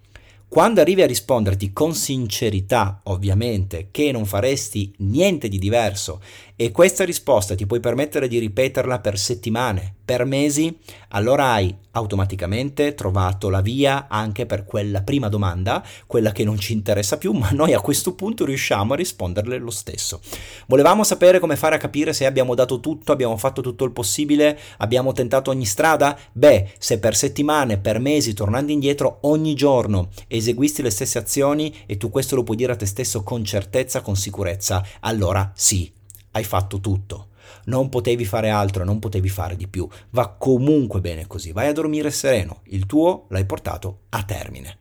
Quando 0.53 0.81
arrivi 0.81 1.01
a 1.01 1.07
risponderti 1.07 1.73
con 1.73 1.95
sincerità, 1.95 2.99
ovviamente, 3.05 3.87
che 3.89 4.11
non 4.11 4.27
faresti 4.27 4.93
niente 4.99 5.47
di 5.47 5.57
diverso 5.57 6.21
e 6.63 6.71
questa 6.71 7.03
risposta 7.03 7.55
ti 7.55 7.65
puoi 7.65 7.81
permettere 7.81 8.29
di 8.29 8.39
ripeterla 8.39 9.01
per 9.01 9.19
settimane, 9.19 9.95
per 10.05 10.23
mesi, 10.23 10.73
allora 11.09 11.51
hai 11.51 11.75
automaticamente 11.91 12.95
trovato 12.95 13.49
la 13.49 13.59
via 13.59 14.07
anche 14.07 14.45
per 14.45 14.63
quella 14.63 15.01
prima 15.01 15.27
domanda, 15.27 15.85
quella 16.07 16.31
che 16.31 16.45
non 16.45 16.57
ci 16.57 16.71
interessa 16.71 17.17
più, 17.17 17.33
ma 17.35 17.49
noi 17.51 17.73
a 17.73 17.81
questo 17.81 18.15
punto 18.15 18.45
riusciamo 18.45 18.93
a 18.93 18.95
risponderle 18.95 19.57
lo 19.57 19.71
stesso. 19.71 20.21
Volevamo 20.67 21.03
sapere 21.03 21.39
come 21.39 21.57
fare 21.57 21.75
a 21.75 21.79
capire 21.79 22.13
se 22.13 22.25
abbiamo 22.25 22.55
dato 22.55 22.79
tutto, 22.79 23.11
abbiamo 23.11 23.35
fatto 23.35 23.61
tutto 23.61 23.83
il 23.83 23.91
possibile, 23.91 24.57
abbiamo 24.77 25.11
tentato 25.11 25.51
ogni 25.51 25.65
strada? 25.65 26.17
Beh, 26.31 26.71
se 26.77 26.97
per 26.97 27.13
settimane, 27.13 27.77
per 27.77 27.99
mesi, 27.99 28.33
tornando 28.33 28.71
indietro 28.71 29.17
ogni 29.23 29.53
giorno, 29.53 30.11
eseguisti 30.27 30.81
le 30.81 30.91
stesse 30.91 31.17
azioni 31.17 31.75
e 31.85 31.97
tu 31.97 32.09
questo 32.09 32.35
lo 32.35 32.43
puoi 32.43 32.55
dire 32.55 32.71
a 32.71 32.77
te 32.77 32.85
stesso 32.85 33.21
con 33.21 33.43
certezza, 33.43 33.99
con 33.99 34.15
sicurezza, 34.15 34.81
allora 35.01 35.51
sì, 35.53 35.91
hai 36.33 36.43
fatto 36.43 36.79
tutto. 36.79 37.29
Non 37.65 37.89
potevi 37.89 38.25
fare 38.25 38.49
altro, 38.49 38.83
non 38.83 38.99
potevi 38.99 39.29
fare 39.29 39.55
di 39.55 39.67
più. 39.67 39.87
Va 40.11 40.29
comunque 40.29 41.01
bene 41.01 41.25
così, 41.27 41.51
vai 41.51 41.67
a 41.67 41.73
dormire 41.73 42.11
sereno, 42.11 42.61
il 42.65 42.85
tuo 42.85 43.25
l'hai 43.29 43.45
portato 43.45 44.01
a 44.09 44.23
termine. 44.23 44.77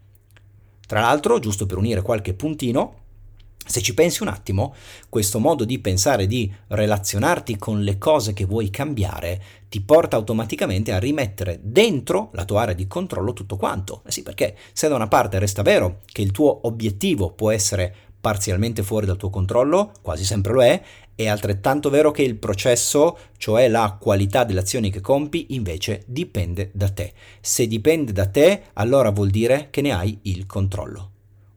Tra 0.87 1.01
l'altro, 1.01 1.39
giusto 1.39 1.65
per 1.65 1.79
unire 1.79 2.03
qualche 2.03 2.35
puntino, 2.35 3.01
se 3.65 3.81
ci 3.81 3.95
pensi 3.95 4.23
un 4.23 4.29
attimo, 4.29 4.75
questo 5.09 5.39
modo 5.39 5.65
di 5.65 5.79
pensare, 5.79 6.27
di 6.27 6.53
relazionarti 6.67 7.57
con 7.57 7.83
le 7.83 7.97
cose 7.97 8.33
che 8.33 8.45
vuoi 8.45 8.71
cambiare, 8.71 9.41
ti 9.69 9.81
porta 9.81 10.17
automaticamente 10.17 10.93
a 10.93 10.99
rimettere 10.99 11.61
dentro 11.63 12.31
la 12.33 12.45
tua 12.45 12.63
area 12.63 12.75
di 12.75 12.89
controllo 12.89 13.33
tutto 13.33 13.57
quanto. 13.57 14.03
Eh 14.05 14.11
sì, 14.11 14.23
perché 14.23 14.57
se 14.73 14.89
da 14.89 14.97
una 14.97 15.09
parte 15.09 15.39
resta 15.39 15.63
vero 15.63 16.01
che 16.05 16.23
il 16.23 16.33
tuo 16.33 16.67
obiettivo 16.67 17.31
può 17.31 17.51
essere 17.51 17.95
parzialmente 18.21 18.83
fuori 18.83 19.07
dal 19.07 19.17
tuo 19.17 19.31
controllo, 19.31 19.93
quasi 20.01 20.25
sempre 20.25 20.53
lo 20.53 20.63
è, 20.63 20.83
è 21.15 21.27
altrettanto 21.27 21.91
vero 21.91 22.11
che 22.11 22.23
il 22.23 22.37
processo, 22.37 23.19
cioè 23.37 23.69
la 23.69 23.97
qualità 24.01 24.45
delle 24.45 24.61
azioni 24.61 24.91
che 24.91 25.01
compi, 25.01 25.47
invece 25.51 26.03
dipende 26.07 26.71
da 26.73 26.89
te. 26.89 27.13
Se 27.41 27.67
dipende 27.67 28.13
da 28.13 28.27
te, 28.27 28.63
allora 28.75 29.11
vuol 29.11 29.31
dire 29.31 29.69
che 29.71 29.81
ne 29.81 29.93
hai 29.93 30.19
il 30.23 30.47
controllo. 30.47 31.11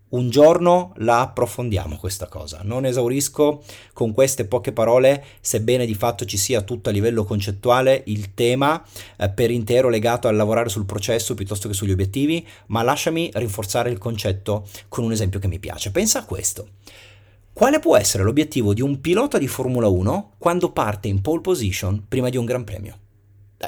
Un 0.08 0.30
giorno 0.30 0.94
la 0.98 1.20
approfondiamo 1.22 1.98
questa 1.98 2.28
cosa. 2.28 2.62
Non 2.64 2.86
esaurisco 2.86 3.64
con 3.92 4.14
queste 4.14 4.46
poche 4.46 4.72
parole, 4.72 5.24
sebbene 5.42 5.86
di 5.86 5.96
fatto 5.96 6.24
ci 6.26 6.38
sia 6.38 6.62
tutto 6.62 6.90
a 6.90 6.92
livello 6.94 7.26
concettuale 7.26 8.04
il 8.06 8.34
tema 8.34 8.82
eh, 9.18 9.30
per 9.30 9.52
intero 9.52 9.90
legato 9.90 10.28
al 10.28 10.36
lavorare 10.36 10.70
sul 10.70 10.86
processo 10.86 11.34
piuttosto 11.34 11.68
che 11.68 11.74
sugli 11.74 11.92
obiettivi, 11.92 12.48
ma 12.68 12.82
lasciami 12.84 13.32
rinforzare 13.34 13.90
il 13.90 13.98
concetto 13.98 14.68
con 14.88 15.04
un 15.04 15.12
esempio 15.12 15.40
che 15.40 15.48
mi 15.48 15.60
piace. 15.60 15.92
Pensa 15.92 16.20
a 16.20 16.26
questo. 16.26 16.68
Quale 17.56 17.80
può 17.80 17.96
essere 17.96 18.24
l'obiettivo 18.24 18.74
di 18.74 18.82
un 18.82 19.00
pilota 19.00 19.38
di 19.38 19.48
Formula 19.48 19.88
1 19.88 20.34
quando 20.38 20.74
parte 20.74 21.08
in 21.08 21.22
pole 21.22 21.40
position 21.40 22.04
prima 22.06 22.28
di 22.28 22.36
un 22.36 22.44
Gran 22.44 22.66
Premio? 22.66 23.00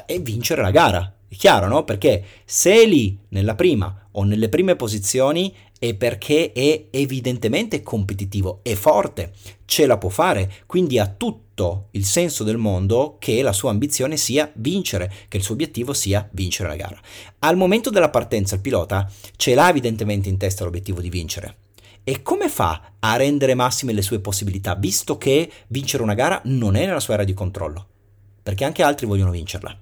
E 0.04 0.18
vincere 0.18 0.60
la 0.60 0.70
gara. 0.70 1.20
È 1.26 1.34
chiaro, 1.34 1.68
no? 1.68 1.84
Perché 1.84 2.22
se 2.44 2.82
è 2.82 2.86
lì 2.86 3.18
nella 3.28 3.54
prima 3.54 4.08
o 4.10 4.24
nelle 4.24 4.50
prime 4.50 4.76
posizioni 4.76 5.54
è 5.78 5.94
perché 5.94 6.52
è 6.52 6.88
evidentemente 6.90 7.82
competitivo, 7.82 8.60
è 8.62 8.74
forte, 8.74 9.32
ce 9.64 9.86
la 9.86 9.96
può 9.96 10.10
fare, 10.10 10.52
quindi 10.66 10.98
ha 10.98 11.06
tutto 11.06 11.86
il 11.92 12.04
senso 12.04 12.44
del 12.44 12.58
mondo 12.58 13.16
che 13.18 13.40
la 13.40 13.54
sua 13.54 13.70
ambizione 13.70 14.18
sia 14.18 14.52
vincere, 14.56 15.10
che 15.28 15.38
il 15.38 15.42
suo 15.42 15.54
obiettivo 15.54 15.94
sia 15.94 16.28
vincere 16.32 16.68
la 16.68 16.76
gara. 16.76 17.00
Al 17.38 17.56
momento 17.56 17.88
della 17.88 18.10
partenza 18.10 18.54
il 18.54 18.60
pilota 18.60 19.10
ce 19.36 19.54
l'ha 19.54 19.70
evidentemente 19.70 20.28
in 20.28 20.36
testa 20.36 20.64
l'obiettivo 20.64 21.00
di 21.00 21.08
vincere 21.08 21.56
e 22.08 22.22
come 22.22 22.48
fa 22.48 22.92
a 23.00 23.16
rendere 23.16 23.52
massime 23.52 23.92
le 23.92 24.00
sue 24.00 24.18
possibilità, 24.18 24.74
visto 24.74 25.18
che 25.18 25.52
vincere 25.66 26.02
una 26.02 26.14
gara 26.14 26.40
non 26.44 26.74
è 26.74 26.86
nella 26.86 27.00
sua 27.00 27.12
area 27.12 27.26
di 27.26 27.34
controllo? 27.34 27.86
Perché 28.42 28.64
anche 28.64 28.82
altri 28.82 29.04
vogliono 29.04 29.30
vincerla. 29.30 29.78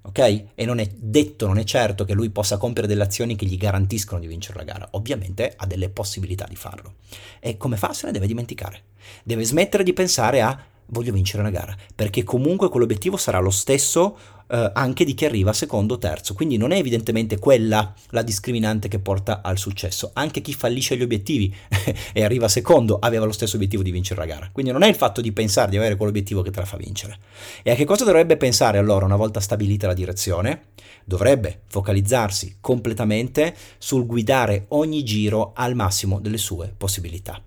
Ok? 0.00 0.44
E 0.54 0.64
non 0.64 0.78
è 0.78 0.88
detto, 0.90 1.46
non 1.46 1.58
è 1.58 1.64
certo 1.64 2.06
che 2.06 2.14
lui 2.14 2.30
possa 2.30 2.56
compiere 2.56 2.88
delle 2.88 3.02
azioni 3.02 3.36
che 3.36 3.44
gli 3.44 3.58
garantiscono 3.58 4.20
di 4.20 4.26
vincere 4.26 4.56
la 4.56 4.64
gara. 4.64 4.88
Ovviamente 4.92 5.52
ha 5.54 5.66
delle 5.66 5.90
possibilità 5.90 6.46
di 6.48 6.56
farlo. 6.56 6.94
E 7.40 7.58
come 7.58 7.76
fa? 7.76 7.92
Se 7.92 8.06
ne 8.06 8.12
deve 8.12 8.26
dimenticare. 8.26 8.84
Deve 9.22 9.44
smettere 9.44 9.82
di 9.84 9.92
pensare 9.92 10.40
a 10.40 10.58
voglio 10.86 11.12
vincere 11.12 11.42
la 11.42 11.50
gara, 11.50 11.76
perché 11.94 12.24
comunque 12.24 12.70
quell'obiettivo 12.70 13.18
sarà 13.18 13.38
lo 13.38 13.50
stesso 13.50 14.16
eh, 14.48 14.70
anche 14.74 15.04
di 15.04 15.14
chi 15.14 15.24
arriva 15.24 15.52
secondo 15.52 15.94
o 15.94 15.98
terzo, 15.98 16.34
quindi 16.34 16.56
non 16.56 16.72
è 16.72 16.76
evidentemente 16.78 17.38
quella 17.38 17.94
la 18.10 18.22
discriminante 18.22 18.88
che 18.88 18.98
porta 18.98 19.42
al 19.42 19.58
successo, 19.58 20.10
anche 20.14 20.40
chi 20.40 20.54
fallisce 20.54 20.96
gli 20.96 21.02
obiettivi 21.02 21.54
e 22.12 22.24
arriva 22.24 22.48
secondo 22.48 22.98
aveva 22.98 23.24
lo 23.24 23.32
stesso 23.32 23.56
obiettivo 23.56 23.82
di 23.82 23.90
vincere 23.90 24.20
la 24.20 24.26
gara, 24.26 24.48
quindi 24.52 24.72
non 24.72 24.82
è 24.82 24.88
il 24.88 24.94
fatto 24.94 25.20
di 25.20 25.32
pensare 25.32 25.70
di 25.70 25.76
avere 25.76 25.96
quell'obiettivo 25.96 26.42
che 26.42 26.50
te 26.50 26.60
la 26.60 26.66
fa 26.66 26.76
vincere. 26.76 27.18
E 27.62 27.70
a 27.70 27.74
che 27.74 27.84
cosa 27.84 28.04
dovrebbe 28.04 28.36
pensare 28.36 28.78
allora 28.78 29.04
una 29.04 29.16
volta 29.16 29.40
stabilita 29.40 29.86
la 29.86 29.94
direzione? 29.94 30.66
Dovrebbe 31.04 31.62
focalizzarsi 31.66 32.56
completamente 32.60 33.54
sul 33.78 34.06
guidare 34.06 34.66
ogni 34.68 35.04
giro 35.04 35.52
al 35.54 35.74
massimo 35.74 36.18
delle 36.18 36.38
sue 36.38 36.72
possibilità 36.76 37.40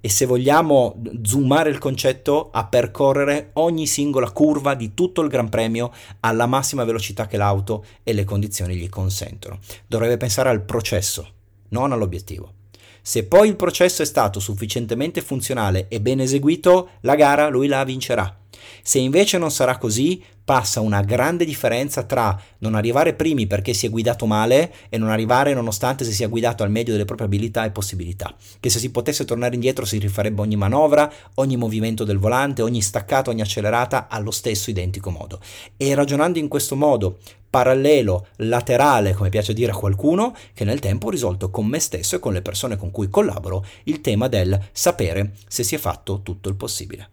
e 0.00 0.08
se 0.08 0.26
vogliamo 0.26 1.02
zoomare 1.22 1.70
il 1.70 1.78
concetto 1.78 2.50
a 2.52 2.64
percorrere 2.64 3.50
ogni 3.54 3.86
singola 3.86 4.30
curva 4.30 4.74
di 4.74 4.94
tutto 4.94 5.22
il 5.22 5.28
Gran 5.28 5.48
Premio 5.48 5.92
alla 6.20 6.46
massima 6.46 6.84
velocità 6.84 7.26
che 7.26 7.36
l'auto 7.36 7.84
e 8.02 8.12
le 8.12 8.24
condizioni 8.24 8.76
gli 8.76 8.88
consentono. 8.88 9.58
Dovrebbe 9.86 10.16
pensare 10.16 10.48
al 10.48 10.62
processo, 10.62 11.28
non 11.68 11.92
all'obiettivo. 11.92 12.52
Se 13.00 13.24
poi 13.24 13.48
il 13.48 13.56
processo 13.56 14.02
è 14.02 14.04
stato 14.04 14.38
sufficientemente 14.38 15.22
funzionale 15.22 15.86
e 15.88 16.00
ben 16.00 16.20
eseguito, 16.20 16.90
la 17.00 17.16
gara 17.16 17.48
lui 17.48 17.66
la 17.66 17.82
vincerà. 17.82 18.41
Se 18.82 18.98
invece 18.98 19.38
non 19.38 19.50
sarà 19.50 19.78
così, 19.78 20.22
passa 20.44 20.80
una 20.80 21.02
grande 21.02 21.44
differenza 21.44 22.02
tra 22.02 22.38
non 22.58 22.74
arrivare 22.74 23.14
primi 23.14 23.46
perché 23.46 23.72
si 23.74 23.86
è 23.86 23.90
guidato 23.90 24.26
male 24.26 24.72
e 24.88 24.98
non 24.98 25.10
arrivare 25.10 25.54
nonostante 25.54 26.04
si 26.04 26.12
sia 26.12 26.28
guidato 26.28 26.62
al 26.62 26.70
meglio 26.70 26.92
delle 26.92 27.04
proprie 27.04 27.26
abilità 27.26 27.64
e 27.64 27.70
possibilità. 27.70 28.34
Che 28.58 28.70
se 28.70 28.78
si 28.78 28.90
potesse 28.90 29.24
tornare 29.24 29.54
indietro 29.54 29.84
si 29.84 29.98
rifarebbe 29.98 30.40
ogni 30.40 30.56
manovra, 30.56 31.10
ogni 31.34 31.56
movimento 31.56 32.04
del 32.04 32.18
volante, 32.18 32.62
ogni 32.62 32.82
staccata, 32.82 33.30
ogni 33.30 33.40
accelerata 33.40 34.08
allo 34.08 34.30
stesso 34.30 34.70
identico 34.70 35.10
modo. 35.10 35.40
E 35.76 35.94
ragionando 35.94 36.38
in 36.38 36.48
questo 36.48 36.76
modo, 36.76 37.18
parallelo, 37.48 38.28
laterale, 38.36 39.12
come 39.12 39.28
piace 39.28 39.52
dire 39.52 39.72
a 39.72 39.76
qualcuno, 39.76 40.34
che 40.54 40.64
nel 40.64 40.80
tempo 40.80 41.06
ho 41.06 41.10
risolto 41.10 41.50
con 41.50 41.66
me 41.66 41.78
stesso 41.78 42.16
e 42.16 42.18
con 42.18 42.32
le 42.32 42.42
persone 42.42 42.76
con 42.76 42.90
cui 42.90 43.10
collaboro 43.10 43.64
il 43.84 44.00
tema 44.00 44.26
del 44.26 44.58
sapere 44.72 45.34
se 45.46 45.62
si 45.62 45.74
è 45.74 45.78
fatto 45.78 46.22
tutto 46.22 46.48
il 46.48 46.56
possibile. 46.56 47.10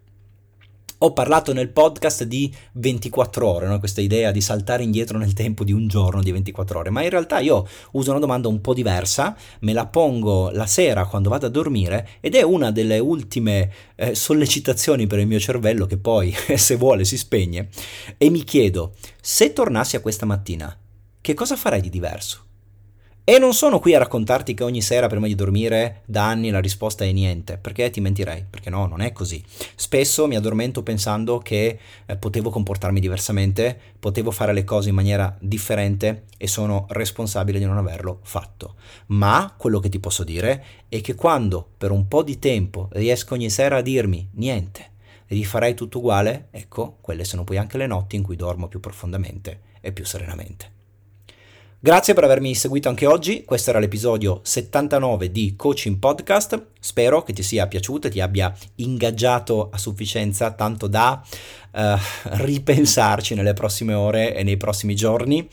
Ho 1.02 1.14
parlato 1.14 1.54
nel 1.54 1.70
podcast 1.70 2.24
di 2.26 2.54
24 2.74 3.48
ore, 3.48 3.68
no? 3.68 3.80
questa 3.80 4.02
idea 4.02 4.32
di 4.32 4.42
saltare 4.42 4.84
indietro 4.84 5.18
nel 5.18 5.32
tempo 5.32 5.64
di 5.64 5.72
un 5.72 5.88
giorno 5.88 6.22
di 6.22 6.30
24 6.30 6.80
ore, 6.80 6.90
ma 6.90 7.02
in 7.04 7.10
realtà 7.10 7.40
io 7.40 7.66
uso 7.92 8.10
una 8.12 8.20
domanda 8.20 8.50
un 8.50 8.60
po' 8.60 8.74
diversa, 8.74 9.34
me 9.60 9.72
la 9.72 9.86
pongo 9.86 10.50
la 10.50 10.66
sera 10.66 11.06
quando 11.06 11.30
vado 11.30 11.46
a 11.46 11.50
dormire 11.50 12.10
ed 12.20 12.36
è 12.36 12.42
una 12.42 12.72
delle 12.72 13.00
ultime 13.00 13.72
eh, 13.96 14.14
sollecitazioni 14.14 15.08
per 15.08 15.20
il 15.20 15.28
mio 15.28 15.40
cervello 15.40 15.86
che 15.86 15.96
poi, 15.96 16.36
se 16.58 16.76
vuole, 16.76 17.06
si 17.06 17.18
spegne 17.18 17.70
e 18.18 18.30
mi 18.30 18.44
chiedo, 18.44 18.96
se 19.22 19.54
tornassi 19.54 19.96
a 19.96 20.02
questa 20.02 20.26
mattina, 20.26 20.78
che 21.22 21.34
cosa 21.34 21.56
farei 21.56 21.80
di 21.80 21.90
diverso? 21.90 22.48
E 23.24 23.38
non 23.38 23.54
sono 23.54 23.80
qui 23.80 23.94
a 23.94 24.00
raccontarti 24.00 24.56
che 24.56 24.64
ogni 24.64 24.82
sera 24.82 25.06
prima 25.06 25.28
di 25.28 25.36
dormire 25.36 26.02
da 26.06 26.28
anni 26.28 26.50
la 26.50 26.60
risposta 26.60 27.06
è 27.06 27.12
niente, 27.12 27.58
perché 27.58 27.92
ti 27.92 28.02
mentirei, 28.02 28.44
perché 28.50 28.72
no, 28.72 28.88
non 28.88 29.02
è 29.02 29.12
così. 29.12 29.44
Spesso 29.76 30.26
mi 30.26 30.36
addormento 30.36 30.82
pensando 30.82 31.38
che 31.38 31.80
eh, 32.08 32.18
potevo 32.18 32.50
comportarmi 32.50 33.00
diversamente, 33.00 33.80
potevo 34.00 34.32
fare 34.32 34.52
le 34.52 34.64
cose 34.64 34.90
in 34.90 34.96
maniera 34.96 35.38
differente 35.40 36.24
e 36.38 36.48
sono 36.48 36.88
responsabile 36.90 37.60
di 37.60 37.66
non 37.66 37.78
averlo 37.78 38.20
fatto. 38.24 38.74
Ma 39.08 39.54
quello 39.56 39.80
che 39.80 39.90
ti 39.90 40.00
posso 40.00 40.24
dire 40.24 40.64
è 40.90 41.00
che 41.00 41.14
quando 41.14 41.68
per 41.78 41.92
un 41.92 42.08
po' 42.08 42.24
di 42.24 42.40
tempo 42.40 42.90
riesco 42.94 43.36
ogni 43.36 43.52
sera 43.52 43.78
a 43.78 43.82
dirmi 43.82 44.28
niente, 44.34 44.90
rifarai 45.28 45.76
tutto 45.76 46.00
uguale, 46.00 46.48
ecco, 46.50 46.98
quelle 47.00 47.24
sono 47.24 47.44
poi 47.44 47.58
anche 47.58 47.78
le 47.78 47.86
notti 47.86 48.16
in 48.16 48.24
cui 48.24 48.36
dormo 48.36 48.68
più 48.68 48.80
profondamente 48.80 49.62
e 49.82 49.92
più 49.92 50.04
serenamente. 50.04 50.79
Grazie 51.82 52.14
per 52.14 52.26
avermi 52.26 52.56
seguito 52.56 52.90
anche 52.90 53.06
oggi, 53.06 53.46
questo 53.46 53.70
era 53.70 53.80
l'episodio 53.80 54.42
79 54.44 55.32
di 55.32 55.56
Coaching 55.56 55.98
Podcast, 55.98 56.72
spero 56.78 57.24
che 57.24 57.32
ti 57.32 57.42
sia 57.42 57.68
piaciuto 57.68 58.08
e 58.08 58.10
ti 58.10 58.20
abbia 58.20 58.54
ingaggiato 58.76 59.70
a 59.72 59.78
sufficienza 59.78 60.52
tanto 60.52 60.88
da 60.88 61.24
uh, 61.72 61.98
ripensarci 62.24 63.36
nelle 63.36 63.54
prossime 63.54 63.94
ore 63.94 64.36
e 64.36 64.44
nei 64.44 64.58
prossimi 64.58 64.96
giorni. 64.96 65.48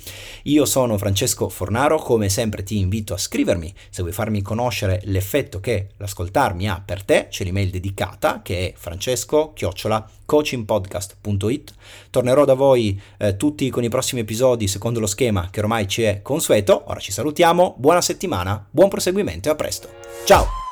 Io 0.44 0.64
sono 0.64 0.98
Francesco 0.98 1.48
Fornaro, 1.48 1.98
come 1.98 2.28
sempre 2.28 2.62
ti 2.62 2.78
invito 2.78 3.14
a 3.14 3.18
scrivermi 3.18 3.72
se 3.90 4.02
vuoi 4.02 4.14
farmi 4.14 4.42
conoscere 4.42 5.00
l'effetto 5.04 5.60
che 5.60 5.88
l'ascoltarmi 5.96 6.68
ha 6.68 6.82
per 6.84 7.02
te, 7.02 7.28
c'è 7.30 7.44
l'email 7.44 7.70
dedicata 7.70 8.40
che 8.42 8.68
è 8.68 8.72
francesco 8.76 9.52
coachingpodcast.it. 10.26 11.74
Tornerò 12.10 12.44
da 12.44 12.54
voi 12.54 13.00
eh, 13.18 13.36
tutti 13.36 13.70
con 13.70 13.84
i 13.84 13.88
prossimi 13.88 14.20
episodi 14.20 14.68
secondo 14.68 15.00
lo 15.00 15.06
schema 15.06 15.48
che 15.50 15.60
ormai 15.60 15.88
ci 15.88 16.02
è 16.02 16.20
consueto. 16.22 16.84
Ora 16.86 17.00
ci 17.00 17.12
salutiamo, 17.12 17.74
buona 17.78 18.00
settimana, 18.00 18.64
buon 18.70 18.88
proseguimento 18.88 19.48
e 19.48 19.52
a 19.52 19.54
presto. 19.54 19.88
Ciao! 20.24 20.65